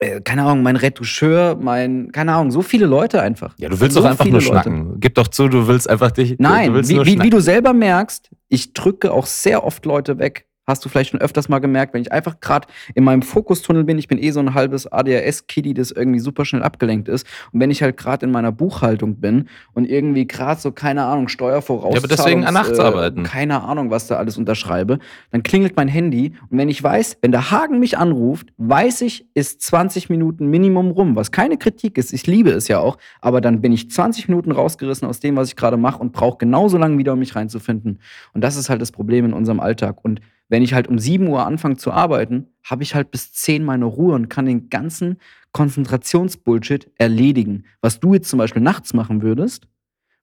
[0.00, 3.54] äh, keine Ahnung, mein Retoucheur, mein, keine Ahnung, so viele Leute einfach.
[3.58, 4.46] Ja, du willst so doch einfach nur Leute.
[4.46, 5.00] schnacken.
[5.00, 6.36] Gib doch zu, du willst einfach dich.
[6.38, 10.18] Nein, du willst wie, wie, wie du selber merkst, ich drücke auch sehr oft Leute
[10.18, 10.46] weg.
[10.68, 13.98] Hast du vielleicht schon öfters mal gemerkt, wenn ich einfach gerade in meinem Fokustunnel bin,
[13.98, 17.26] ich bin eh so ein halbes ADHS-Kitty, das irgendwie super schnell abgelenkt ist.
[17.52, 21.28] Und wenn ich halt gerade in meiner Buchhaltung bin und irgendwie gerade so, keine Ahnung,
[21.28, 21.94] Steuervorauszahlung.
[21.94, 23.22] Ja, aber deswegen nachts arbeiten.
[23.22, 24.98] Keine Ahnung, was da alles unterschreibe.
[25.30, 29.26] Dann klingelt mein Handy und wenn ich weiß, wenn der Hagen mich anruft, weiß ich,
[29.32, 32.12] ist 20 Minuten Minimum rum, was keine Kritik ist.
[32.12, 35.48] Ich liebe es ja auch, aber dann bin ich 20 Minuten rausgerissen aus dem, was
[35.48, 38.00] ich gerade mache und brauche genauso lange wieder, um mich reinzufinden.
[38.34, 40.04] Und das ist halt das Problem in unserem Alltag.
[40.04, 43.64] Und wenn ich halt um 7 Uhr anfange zu arbeiten, habe ich halt bis 10
[43.64, 45.18] meine Ruhe und kann den ganzen
[45.52, 47.64] Konzentrationsbullshit erledigen.
[47.80, 49.66] Was du jetzt zum Beispiel nachts machen würdest,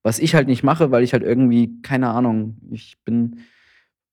[0.03, 3.39] was ich halt nicht mache, weil ich halt irgendwie, keine Ahnung, ich bin,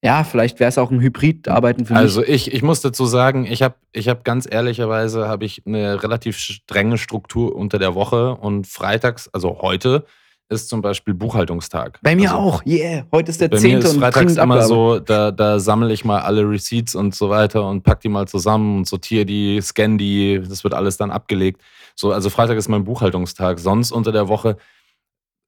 [0.02, 2.30] ja, vielleicht wäre es auch ein Hybrid-Arbeiten für Also mich.
[2.30, 6.38] ich, ich muss dazu sagen, ich habe ich hab ganz ehrlicherweise habe ich eine relativ
[6.38, 10.04] strenge Struktur unter der Woche und freitags, also heute,
[10.53, 11.98] ist zum Beispiel Buchhaltungstag.
[12.03, 13.05] Bei mir also, auch, yeah.
[13.11, 13.70] Heute ist der Bei 10.
[13.70, 14.66] mir ist und freitags immer Abgabe.
[14.66, 18.28] so, da, da sammle ich mal alle Receipts und so weiter und pack die mal
[18.28, 21.61] zusammen und sortiere die, scan die, das wird alles dann abgelegt.
[21.96, 23.59] So, also Freitag ist mein Buchhaltungstag.
[23.59, 24.57] Sonst unter der Woche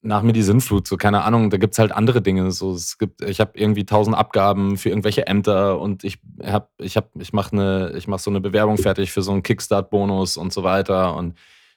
[0.04, 2.50] nach mir die Sinnflut, so keine Ahnung, da gibt's halt andere Dinge.
[2.50, 6.96] So, es gibt, ich habe irgendwie tausend Abgaben für irgendwelche Ämter und ich hab, ich
[6.96, 10.52] hab, ich mache eine, ich mache so eine Bewerbung fertig für so einen Kickstart-Bonus und
[10.52, 11.16] so weiter.
[11.16, 11.34] Und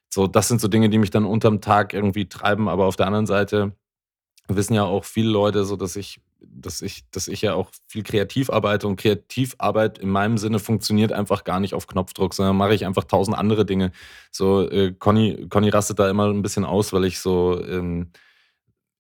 [0.10, 2.70] so, das sind so Dinge, die mich dann unterm Tag irgendwie treiben.
[2.70, 3.74] Aber auf der anderen Seite
[4.48, 8.04] wissen ja auch viele Leute, so dass ich, dass ich, dass ich ja auch viel
[8.04, 12.74] kreativ arbeite und Kreativarbeit in meinem Sinne funktioniert einfach gar nicht auf Knopfdruck, sondern mache
[12.74, 13.92] ich einfach tausend andere Dinge.
[14.32, 18.12] So, äh, Conny, Conny rastet da immer ein bisschen aus, weil ich so, ähm,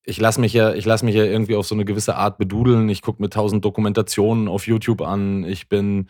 [0.03, 2.87] ich lasse mich ja, ich lasse mich ja irgendwie auf so eine gewisse Art bedudeln.
[2.87, 5.43] Ich gucke mir tausend Dokumentationen auf YouTube an.
[5.43, 6.09] Ich bin,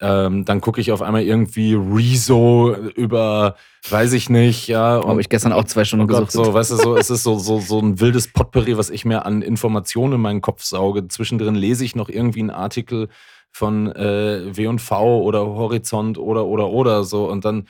[0.00, 3.56] ähm, dann gucke ich auf einmal irgendwie Rezo über,
[3.90, 5.02] weiß ich nicht, ja.
[5.04, 6.46] Habe ich gestern auch zwei Stunden Oh Gott, gesucht.
[6.46, 9.26] so, weißt du, so, es ist so, so, so ein wildes Potpourri, was ich mir
[9.26, 11.08] an Informationen in meinen Kopf sauge.
[11.08, 13.08] Zwischendrin lese ich noch irgendwie einen Artikel
[13.50, 17.66] von äh, W&V oder Horizont oder, oder, oder so und dann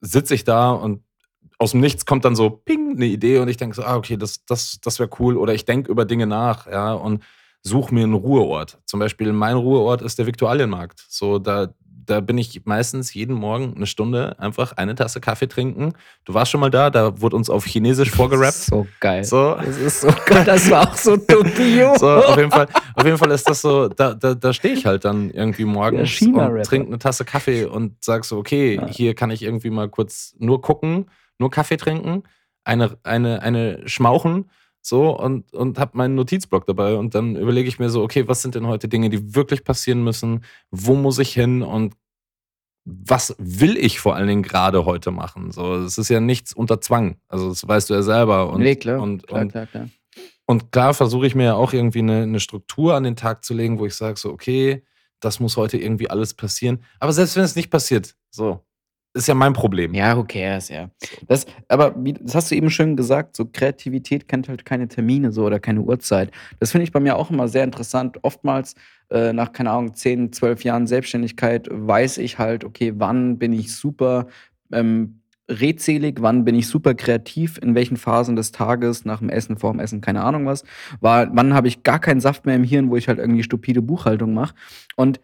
[0.00, 1.02] sitze ich da und
[1.58, 4.16] aus dem Nichts kommt dann so ping, eine Idee und ich denke so, ah, okay,
[4.16, 7.22] das, das, das wäre cool oder ich denke über Dinge nach, ja, und
[7.66, 8.78] suche mir einen Ruheort.
[8.86, 11.04] Zum Beispiel mein Ruheort ist der Viktualienmarkt.
[11.08, 15.92] So, da, da bin ich meistens jeden Morgen eine Stunde einfach eine Tasse Kaffee trinken.
[16.24, 18.54] Du warst schon mal da, da wurde uns auf Chinesisch vorgerappt.
[18.54, 19.24] So geil.
[19.24, 20.44] So, Das ist so geil.
[20.44, 21.96] Das war auch so Tokio.
[21.98, 24.86] so auf, jeden Fall, auf jeden Fall ist das so, da, da, da stehe ich
[24.86, 29.30] halt dann irgendwie morgens und trinke eine Tasse Kaffee und sag so, okay, hier kann
[29.30, 32.22] ich irgendwie mal kurz nur gucken, nur Kaffee trinken,
[32.64, 34.50] eine, eine, eine schmauchen,
[34.86, 38.42] so und, und habe meinen Notizblock dabei und dann überlege ich mir so, okay, was
[38.42, 40.44] sind denn heute Dinge, die wirklich passieren müssen?
[40.70, 41.94] Wo muss ich hin und
[42.84, 45.50] was will ich vor allen Dingen gerade heute machen?
[45.50, 47.16] So, es ist ja nichts unter Zwang.
[47.26, 48.48] Also, das weißt du ja selber.
[48.48, 49.02] Und, nee, klar.
[49.02, 49.88] und, klar, und klar, klar.
[50.46, 53.54] und klar versuche ich mir ja auch irgendwie eine, eine Struktur an den Tag zu
[53.54, 54.84] legen, wo ich sage so, okay,
[55.18, 56.84] das muss heute irgendwie alles passieren.
[57.00, 58.64] Aber selbst wenn es nicht passiert, so,
[59.16, 59.94] ist ja mein Problem.
[59.94, 60.90] Ja, who cares, ja.
[61.26, 65.32] Das, aber wie, das hast du eben schön gesagt, so Kreativität kennt halt keine Termine
[65.32, 66.30] so oder keine Uhrzeit.
[66.60, 68.18] Das finde ich bei mir auch immer sehr interessant.
[68.22, 68.74] Oftmals
[69.10, 73.74] äh, nach, keine Ahnung, 10, 12 Jahren Selbstständigkeit weiß ich halt, okay, wann bin ich
[73.74, 74.26] super
[74.72, 79.56] ähm, redselig, wann bin ich super kreativ, in welchen Phasen des Tages, nach dem Essen,
[79.56, 80.64] vorm Essen, keine Ahnung was.
[81.00, 83.82] War, wann habe ich gar keinen Saft mehr im Hirn, wo ich halt irgendwie stupide
[83.82, 84.54] Buchhaltung mache.
[84.96, 85.20] Und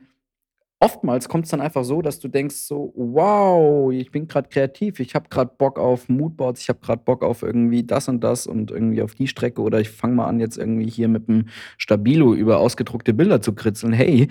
[0.83, 4.99] oftmals kommt es dann einfach so, dass du denkst so, wow, ich bin gerade kreativ,
[4.99, 8.49] ich habe gerade Bock auf Moodboards, ich habe gerade Bock auf irgendwie das und das
[8.49, 11.47] und irgendwie auf die Strecke oder ich fange mal an jetzt irgendwie hier mit dem
[11.79, 13.93] Stabilo über ausgedruckte Bilder zu kritzeln.
[13.93, 14.27] Hey,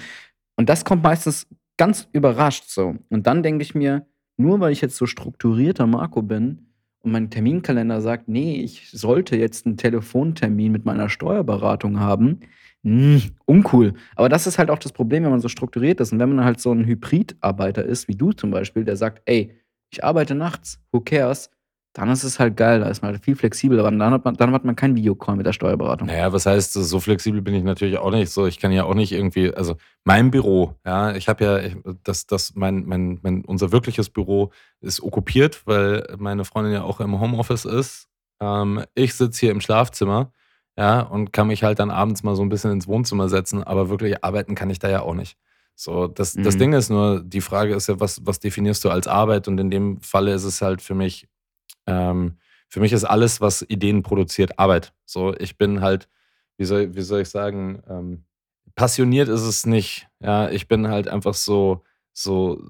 [0.57, 1.47] und das kommt meistens
[1.77, 2.95] ganz überrascht so.
[3.09, 6.67] Und dann denke ich mir, nur weil ich jetzt so strukturierter Marco bin
[6.99, 12.41] und mein Terminkalender sagt, nee, ich sollte jetzt einen Telefontermin mit meiner Steuerberatung haben,
[12.83, 13.93] mh, hm, uncool.
[14.15, 16.45] Aber das ist halt auch das Problem, wenn man so strukturiert ist und wenn man
[16.45, 19.55] halt so ein Hybridarbeiter ist, wie du zum Beispiel, der sagt, ey,
[19.91, 21.49] ich arbeite nachts, who cares?
[21.93, 23.83] dann ist es halt geil, da ist man halt viel flexibler.
[23.83, 26.07] Dann hat man, dann hat man keinen Videocall mit der Steuerberatung.
[26.07, 28.31] Naja, was heißt, so flexibel bin ich natürlich auch nicht.
[28.31, 29.75] So, ich kann ja auch nicht irgendwie, also
[30.05, 35.03] mein Büro, ja, ich habe ja, das, das, mein, mein, mein, unser wirkliches Büro ist
[35.03, 38.07] okkupiert, weil meine Freundin ja auch im Homeoffice ist.
[38.39, 40.31] Ähm, ich sitze hier im Schlafzimmer,
[40.77, 43.89] ja, und kann mich halt dann abends mal so ein bisschen ins Wohnzimmer setzen, aber
[43.89, 45.37] wirklich arbeiten kann ich da ja auch nicht.
[45.75, 46.43] So, das, mhm.
[46.43, 49.47] das Ding ist nur, die Frage ist ja, was, was definierst du als Arbeit?
[49.47, 51.27] Und in dem Falle ist es halt für mich
[51.87, 52.37] ähm,
[52.71, 54.93] für mich ist alles, was Ideen produziert, Arbeit.
[55.05, 56.07] So, ich bin halt,
[56.55, 58.23] wie soll, wie soll ich sagen, ähm,
[58.75, 60.07] passioniert ist es nicht.
[60.21, 62.63] Ja, ich bin halt einfach so, so,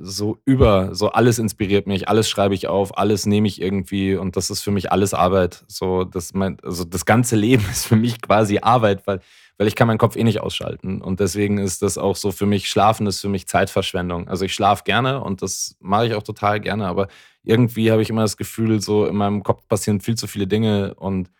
[0.00, 4.36] so über, so alles inspiriert mich, alles schreibe ich auf, alles nehme ich irgendwie und
[4.36, 5.64] das ist für mich alles Arbeit.
[5.68, 9.20] So, das mein, also das ganze Leben ist für mich quasi Arbeit, weil
[9.58, 11.00] weil ich kann meinen Kopf eh nicht ausschalten.
[11.00, 14.26] Und deswegen ist das auch so für mich, Schlafen ist für mich Zeitverschwendung.
[14.26, 17.06] Also ich schlafe gerne und das mache ich auch total gerne, aber
[17.44, 20.94] irgendwie habe ich immer das Gefühl, so in meinem Kopf passieren viel zu viele Dinge
[20.94, 21.30] und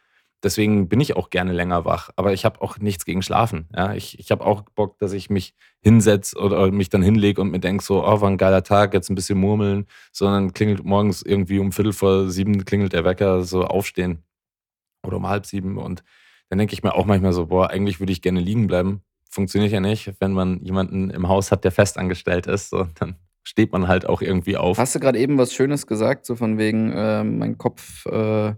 [0.42, 2.10] deswegen bin ich auch gerne länger wach.
[2.16, 3.68] Aber ich habe auch nichts gegen Schlafen.
[3.74, 7.50] Ja, ich, ich habe auch Bock, dass ich mich hinsetze oder mich dann hinlege und
[7.50, 11.22] mir denke so, oh, war ein geiler Tag, jetzt ein bisschen murmeln, sondern klingelt morgens
[11.22, 14.22] irgendwie um Viertel vor sieben klingelt der Wecker, so aufstehen
[15.04, 16.02] oder um halb sieben und
[16.48, 19.00] dann denke ich mir auch manchmal so, boah, eigentlich würde ich gerne liegen bleiben.
[19.30, 22.68] Funktioniert ja nicht, wenn man jemanden im Haus hat, der festangestellt ist.
[22.68, 24.76] So, dann steht man halt auch irgendwie auf.
[24.76, 28.52] Hast du gerade eben was Schönes gesagt, so von wegen, äh, mein Kopf äh,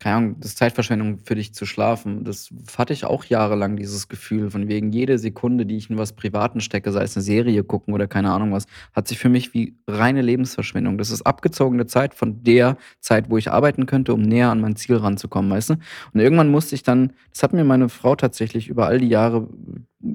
[0.00, 2.24] keine Ahnung, das ist Zeitverschwendung für dich zu schlafen.
[2.24, 2.48] Das
[2.78, 6.60] hatte ich auch jahrelang, dieses Gefühl, von wegen jede Sekunde, die ich in was Privaten
[6.60, 9.76] stecke, sei es eine Serie gucken oder keine Ahnung was, hat sich für mich wie
[9.86, 10.96] reine Lebensverschwendung.
[10.96, 14.74] Das ist abgezogene Zeit von der Zeit, wo ich arbeiten könnte, um näher an mein
[14.74, 15.74] Ziel ranzukommen, weißt du?
[16.14, 19.48] Und irgendwann musste ich dann, das hat mir meine Frau tatsächlich über all die Jahre,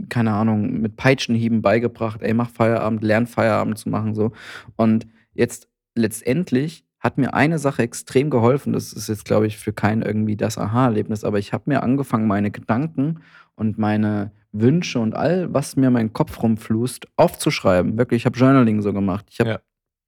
[0.10, 4.32] keine Ahnung, mit Peitschenhieben beigebracht, ey, mach Feierabend, lern Feierabend zu machen, so.
[4.78, 5.06] Und
[5.36, 8.74] jetzt letztendlich hat mir eine Sache extrem geholfen.
[8.74, 12.26] Das ist jetzt, glaube ich, für keinen irgendwie das Aha-Erlebnis, aber ich habe mir angefangen,
[12.26, 13.22] meine Gedanken
[13.54, 18.00] und meine Wünsche und all, was mir mein Kopf rumflust, aufzuschreiben.
[18.00, 19.28] Wirklich, ich habe Journaling so gemacht.
[19.30, 19.60] Ich habe ja.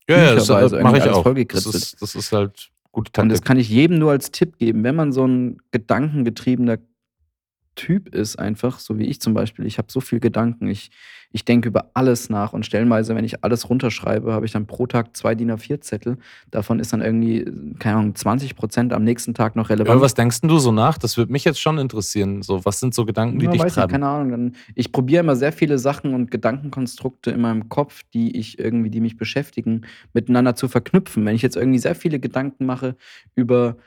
[0.09, 1.23] Ja, ja, das, das mache ich auch.
[1.23, 3.23] Das ist, das ist halt gute Taktik.
[3.23, 6.77] Und das kann ich jedem nur als Tipp geben, wenn man so ein gedankengetriebener
[7.77, 9.65] Typ ist, einfach, so wie ich zum Beispiel.
[9.67, 10.67] Ich habe so viel Gedanken.
[10.67, 10.89] Ich,
[11.31, 14.87] ich denke über alles nach und stellenweise, wenn ich alles runterschreibe, habe ich dann pro
[14.87, 16.17] Tag zwei DIN A4-Zettel.
[16.49, 17.45] Davon ist dann irgendwie,
[17.77, 19.91] keine Ahnung, 20 Prozent am nächsten Tag noch relevant.
[19.91, 20.97] Aber was denkst du so nach?
[20.97, 22.41] Das würde mich jetzt schon interessieren.
[22.41, 23.89] So, was sind so Gedanken, die ja, dich weiß treiben?
[23.89, 24.53] Ich, keine Ahnung.
[24.73, 29.01] Ich probiere immer sehr viele Sachen und Gedankenkonstrukte in meinem Kopf, die ich irgendwie, die
[29.01, 29.81] mich beschäftigen,
[30.13, 31.23] miteinander zu verknüpfen.
[31.25, 32.95] Wenn ich jetzt irgendwie sehr viele Gedanken mache
[33.35, 33.77] über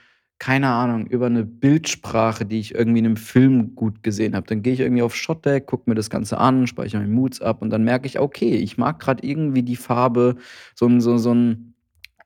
[0.41, 4.47] keine Ahnung, über eine Bildsprache, die ich irgendwie in einem Film gut gesehen habe.
[4.47, 7.61] Dann gehe ich irgendwie auf Shotdeck, gucke mir das Ganze an, speichere meine Moods ab
[7.61, 10.36] und dann merke ich, okay, ich mag gerade irgendwie die Farbe,
[10.74, 11.74] so ein, so, so ein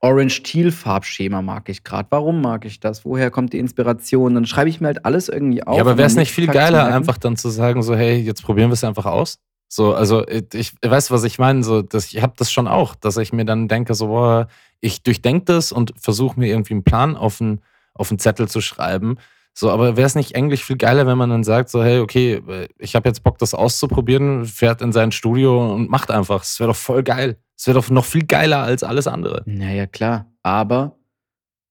[0.01, 2.07] Orange-Teal-Farbschema mag ich gerade.
[2.11, 3.05] Warum mag ich das?
[3.05, 4.37] Woher kommt die Inspiration?
[4.37, 5.77] Dann schreibe ich mir halt alles irgendwie auf.
[5.77, 8.71] Ja, aber wäre es nicht viel geiler, einfach dann zu sagen, so, hey, jetzt probieren
[8.71, 9.41] wir es einfach aus?
[9.67, 11.65] So, also ich, ich weiß, was ich meine.
[11.65, 14.47] So, dass ich habe das schon auch, dass ich mir dann denke, so, boah,
[14.81, 17.61] ich durchdenke das und versuche mir irgendwie einen Plan auf ein
[17.95, 19.17] auf einen Zettel zu schreiben.
[19.57, 22.43] So, aber wäre es nicht eigentlich viel geiler, wenn man dann sagt, so, hey, okay,
[22.79, 26.43] ich habe jetzt Bock, das auszuprobieren, fährt in sein Studio und macht einfach.
[26.43, 27.39] Es wäre doch voll geil.
[27.57, 29.43] Es wäre doch noch viel geiler als alles andere.
[29.47, 30.27] Naja, klar.
[30.43, 30.99] Aber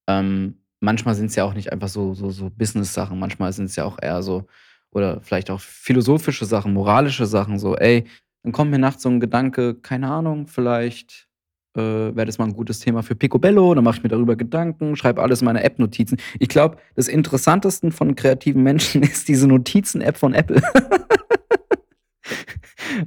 [0.07, 3.75] ähm, manchmal sind es ja auch nicht einfach so, so, so Business-Sachen, manchmal sind es
[3.75, 4.47] ja auch eher so,
[4.91, 8.05] oder vielleicht auch philosophische Sachen, moralische Sachen, so, ey,
[8.43, 11.27] dann kommt mir nachts so ein Gedanke, keine Ahnung, vielleicht
[11.75, 13.73] äh, wäre das mal ein gutes Thema für Picobello.
[13.73, 16.17] Dann mache ich mir darüber Gedanken, schreibe alles in meine App-Notizen.
[16.39, 20.61] Ich glaube, das Interessantesten von kreativen Menschen ist diese Notizen-App von Apple.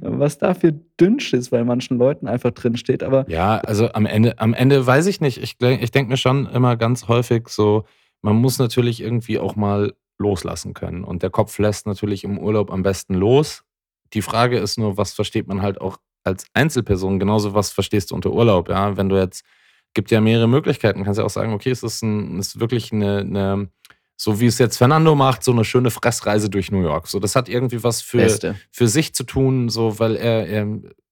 [0.01, 3.03] Was da für Dünnschiss bei manchen Leuten einfach drin steht.
[3.03, 5.41] Aber ja, also am Ende, am Ende weiß ich nicht.
[5.41, 7.85] Ich, ich denke mir schon immer ganz häufig so,
[8.21, 11.03] man muss natürlich irgendwie auch mal loslassen können.
[11.03, 13.63] Und der Kopf lässt natürlich im Urlaub am besten los.
[14.13, 15.97] Die Frage ist nur, was versteht man halt auch
[16.27, 18.69] als Einzelperson genauso was verstehst du unter Urlaub.
[18.69, 19.43] Ja, wenn du jetzt,
[19.93, 23.19] gibt ja mehrere Möglichkeiten, kannst ja auch sagen, okay, es ist, ein, ist wirklich eine,
[23.19, 23.69] eine,
[24.15, 27.07] So wie es jetzt Fernando macht, so eine schöne Fressreise durch New York.
[27.07, 28.55] So, das hat irgendwie was für, Beste.
[28.71, 30.67] für sich zu tun, so, weil er, er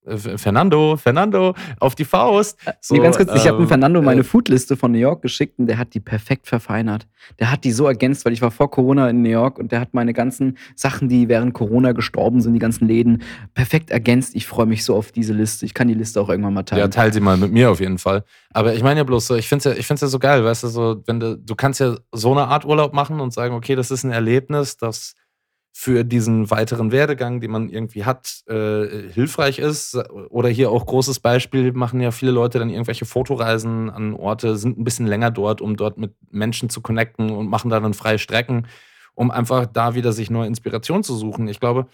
[0.05, 2.59] Fernando, Fernando, auf die Faust.
[2.81, 5.21] So, nee, ganz kurz, ich habe dem ähm, Fernando meine äh, Foodliste von New York
[5.21, 7.07] geschickt und der hat die perfekt verfeinert.
[7.39, 9.79] Der hat die so ergänzt, weil ich war vor Corona in New York und der
[9.79, 14.35] hat meine ganzen Sachen, die während Corona gestorben sind, die ganzen Läden, perfekt ergänzt.
[14.35, 15.65] Ich freue mich so auf diese Liste.
[15.65, 16.81] Ich kann die Liste auch irgendwann mal teilen.
[16.81, 18.23] Ja, teil sie mal mit mir auf jeden Fall.
[18.53, 20.43] Aber ich meine ja bloß so, ich finde es ja, ich find's ja so geil,
[20.43, 23.55] weißt du, so, wenn du, du kannst ja so eine Art Urlaub machen und sagen,
[23.55, 25.15] okay, das ist ein Erlebnis, das
[25.77, 29.97] für diesen weiteren Werdegang, den man irgendwie hat, äh, hilfreich ist.
[30.29, 34.79] Oder hier auch großes Beispiel, machen ja viele Leute dann irgendwelche Fotoreisen an Orte, sind
[34.79, 38.19] ein bisschen länger dort, um dort mit Menschen zu connecten und machen da dann freie
[38.19, 38.67] Strecken,
[39.15, 41.49] um einfach da wieder sich neue Inspiration zu suchen.
[41.49, 41.87] Ich glaube,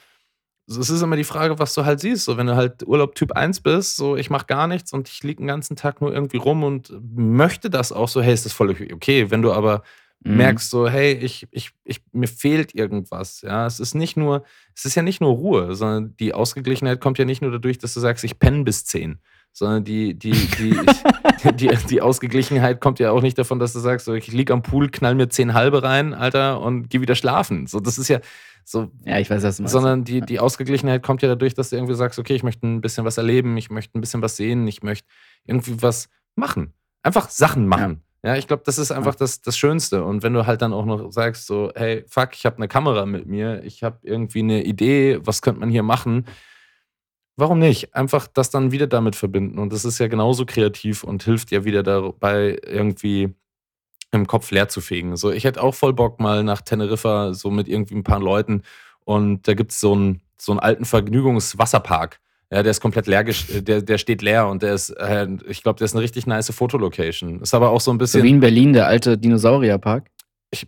[0.68, 2.26] es ist immer die Frage, was du halt siehst.
[2.26, 5.24] So, wenn du halt Urlaub Typ 1 bist, so ich mache gar nichts und ich
[5.24, 8.54] liege den ganzen Tag nur irgendwie rum und möchte das auch so, hey, ist das
[8.54, 9.32] voll okay.
[9.32, 9.82] Wenn du aber
[10.24, 10.38] Mhm.
[10.38, 13.42] merkst so, hey, ich, ich, ich, mir fehlt irgendwas.
[13.42, 14.44] Ja, es ist nicht nur,
[14.76, 17.94] es ist ja nicht nur Ruhe, sondern die Ausgeglichenheit kommt ja nicht nur dadurch, dass
[17.96, 19.20] du sagst, ich penne bis 10,
[19.52, 20.80] sondern die, die, die,
[21.56, 24.62] die, die Ausgeglichenheit kommt ja auch nicht davon, dass du sagst, so, ich lieg am
[24.62, 27.66] Pool, knall mir 10 halbe rein, Alter, und geh wieder schlafen.
[27.66, 28.20] So, das ist ja
[28.64, 29.74] so, Ja, ich weiß, was du meinst.
[29.74, 32.82] sondern die, die Ausgeglichenheit kommt ja dadurch, dass du irgendwie sagst, okay, ich möchte ein
[32.82, 35.08] bisschen was erleben, ich möchte ein bisschen was sehen, ich möchte
[35.46, 36.74] irgendwie was machen.
[37.02, 38.04] Einfach Sachen machen.
[38.24, 40.04] Ja, ich glaube, das ist einfach das, das Schönste.
[40.04, 43.08] Und wenn du halt dann auch noch sagst, so, hey, fuck, ich habe eine Kamera
[43.08, 46.26] mit mir, ich habe irgendwie eine Idee, was könnte man hier machen?
[47.36, 47.96] Warum nicht?
[47.96, 49.58] Einfach das dann wieder damit verbinden.
[49.58, 53.34] Und das ist ja genauso kreativ und hilft ja wieder dabei, irgendwie
[54.12, 55.16] im Kopf leer zu fegen.
[55.18, 58.62] So, ich hätte auch voll Bock mal nach Teneriffa, so mit irgendwie ein paar Leuten.
[59.04, 62.20] Und da gibt es so einen, so einen alten Vergnügungswasserpark.
[62.52, 65.64] Ja, der ist komplett leer, gest- der, der steht leer und der ist, äh, ich
[65.64, 67.40] glaube, der ist eine richtig nice Fotolocation.
[67.42, 68.24] Ist aber auch so ein so bisschen.
[68.24, 70.10] wie in Berlin, der alte Dinosaurierpark.
[70.52, 70.68] Ich-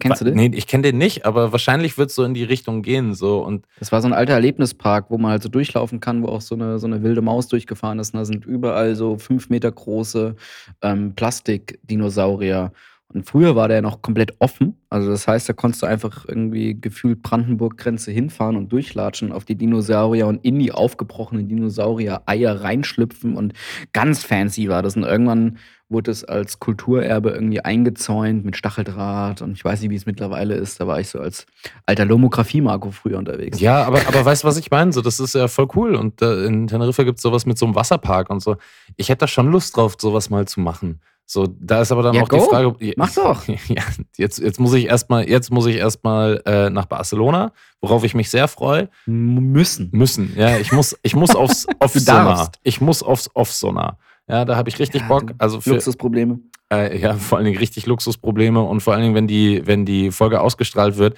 [0.00, 0.34] Kennst du den?
[0.36, 3.14] Nee, ich kenne den nicht, aber wahrscheinlich wird es so in die Richtung gehen.
[3.14, 3.40] So.
[3.44, 6.40] Und Das war so ein alter Erlebnispark, wo man halt so durchlaufen kann, wo auch
[6.40, 8.14] so eine, so eine wilde Maus durchgefahren ist.
[8.14, 10.36] Und da sind überall so fünf Meter große
[10.82, 12.72] ähm, Plastikdinosaurier.
[13.14, 14.76] Und früher war der noch komplett offen.
[14.90, 19.56] Also das heißt, da konntest du einfach irgendwie gefühlt Brandenburg-Grenze hinfahren und durchlatschen auf die
[19.56, 23.34] Dinosaurier und in die aufgebrochenen Dinosaurier-Eier reinschlüpfen.
[23.34, 23.54] Und
[23.94, 24.94] ganz fancy war das.
[24.96, 25.56] Und irgendwann
[25.88, 29.40] wurde es als Kulturerbe irgendwie eingezäunt mit Stacheldraht.
[29.40, 30.78] Und ich weiß nicht, wie es mittlerweile ist.
[30.78, 31.46] Da war ich so als
[31.86, 33.58] alter Lomografie-Marco früher unterwegs.
[33.58, 34.92] ja, aber, aber weißt du, was ich meine?
[34.92, 35.94] So, das ist ja voll cool.
[35.94, 38.56] Und äh, in Teneriffa gibt es sowas mit so einem Wasserpark und so.
[38.96, 41.00] Ich hätte da schon Lust drauf, sowas mal zu machen.
[41.30, 42.38] So, da ist aber dann Ja, auch go.
[42.38, 42.94] die Frage.
[42.96, 43.46] Mach doch.
[43.46, 43.82] Ja,
[44.16, 47.52] jetzt, jetzt muss ich erstmal, jetzt muss ich erstmal äh, nach Barcelona,
[47.82, 48.88] worauf ich mich sehr freue.
[49.04, 49.90] Müssen.
[49.92, 50.32] Müssen.
[50.36, 52.24] Ja, ich muss, ich muss aufs Du Off-Sonar.
[52.24, 52.58] darfst.
[52.62, 53.98] Ich muss aufs Off-Sonar.
[54.26, 55.32] Ja, da habe ich richtig Ja, Bock.
[55.36, 56.38] Also für, Luxusprobleme.
[56.72, 60.10] äh, ja, vor allen Dingen richtig Luxusprobleme und vor allen Dingen, wenn die, wenn die
[60.10, 61.14] Folge ausgestrahlt wird,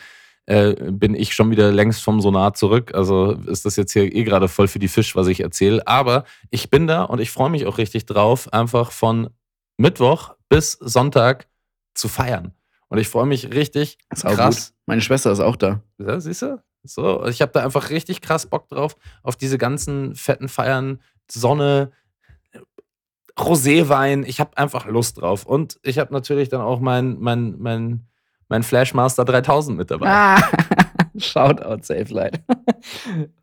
[0.47, 2.93] äh, bin ich schon wieder längst vom Sonar zurück.
[2.95, 5.87] Also ist das jetzt hier eh gerade voll für die Fisch, was ich erzähle.
[5.87, 9.31] Aber ich bin da und ich freue mich auch richtig drauf, einfach von
[9.81, 11.49] Mittwoch bis Sonntag
[11.95, 12.53] zu feiern.
[12.89, 14.75] Und ich freue mich richtig Ist auch krass.
[14.85, 15.81] Meine Schwester ist auch da.
[15.99, 16.63] Ja, siehst du?
[16.83, 21.01] So, ich habe da einfach richtig krass Bock drauf, auf diese ganzen fetten Feiern,
[21.31, 21.93] Sonne,
[23.39, 24.25] Roséwein.
[24.25, 25.47] Ich habe einfach Lust drauf.
[25.47, 28.07] Und ich habe natürlich dann auch mein, mein, mein,
[28.49, 30.09] mein Flashmaster 3000 mit dabei.
[30.09, 30.43] Ah.
[31.17, 32.41] Shoutout, Safe Light.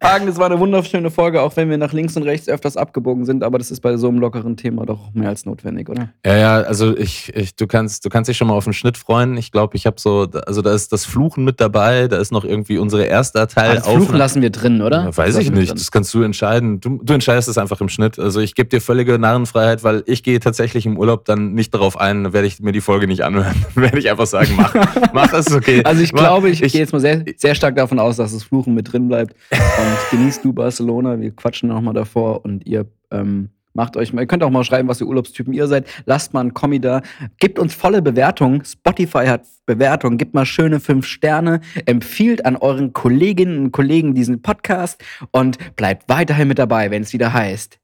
[0.03, 3.25] Hagen, das war eine wunderschöne Folge, auch wenn wir nach links und rechts öfters abgebogen
[3.25, 6.09] sind, aber das ist bei so einem lockeren Thema doch mehr als notwendig, oder?
[6.25, 8.97] Ja, ja, also ich, ich, du kannst, du kannst dich schon mal auf den Schnitt
[8.97, 9.37] freuen.
[9.37, 12.43] Ich glaube, ich habe so, also da ist das Fluchen mit dabei, da ist noch
[12.45, 15.03] irgendwie unsere erster Teil das Fluchen lassen wir drin, oder?
[15.05, 15.71] Ja, weiß Das ich nicht.
[15.73, 16.79] Das kannst du entscheiden.
[16.79, 18.19] Du, du entscheidest es einfach im Schnitt.
[18.19, 21.99] Also ich gebe dir völlige Narrenfreiheit, weil ich gehe tatsächlich im Urlaub dann nicht darauf
[21.99, 23.55] ein, dann werde ich mir die Folge nicht anhören.
[23.75, 24.73] Dann werde ich einfach sagen, mach,
[25.13, 25.83] mach es okay.
[25.83, 28.43] Also ich Mach- glaube, ich, gehe jetzt mal sehr, sehr stark davon aus, dass das
[28.43, 29.35] Fluchen mit drin bleibt.
[29.51, 31.19] Und genießt du Barcelona.
[31.19, 34.87] Wir quatschen nochmal davor und ihr ähm, macht euch mal, ihr könnt auch mal schreiben,
[34.87, 35.85] was für Urlaubstypen ihr seid.
[36.05, 37.01] Lasst mal einen Kommi da.
[37.39, 38.63] Gebt uns volle Bewertungen.
[38.63, 40.17] Spotify hat Bewertungen.
[40.17, 41.59] Gebt mal schöne fünf Sterne.
[41.85, 47.11] Empfiehlt an euren Kolleginnen und Kollegen diesen Podcast und bleibt weiterhin mit dabei, wenn es
[47.11, 47.79] wieder heißt.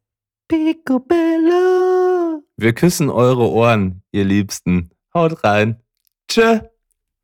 [0.47, 2.41] Picobello.
[2.55, 4.91] Wir küssen eure Ohren, ihr Liebsten.
[5.13, 5.75] Haut rein.
[6.29, 6.59] Tschö.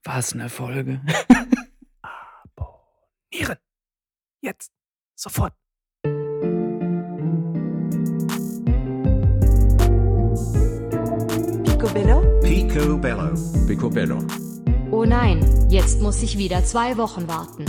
[0.04, 1.00] Was eine Folge.
[3.32, 3.58] Nieren.
[4.42, 4.72] Jetzt.
[5.16, 5.54] Sofort.
[11.64, 12.40] Picobello?
[12.42, 13.34] Picobello.
[13.68, 14.18] Picobello.
[14.92, 17.66] Oh nein, jetzt muss ich wieder zwei Wochen warten.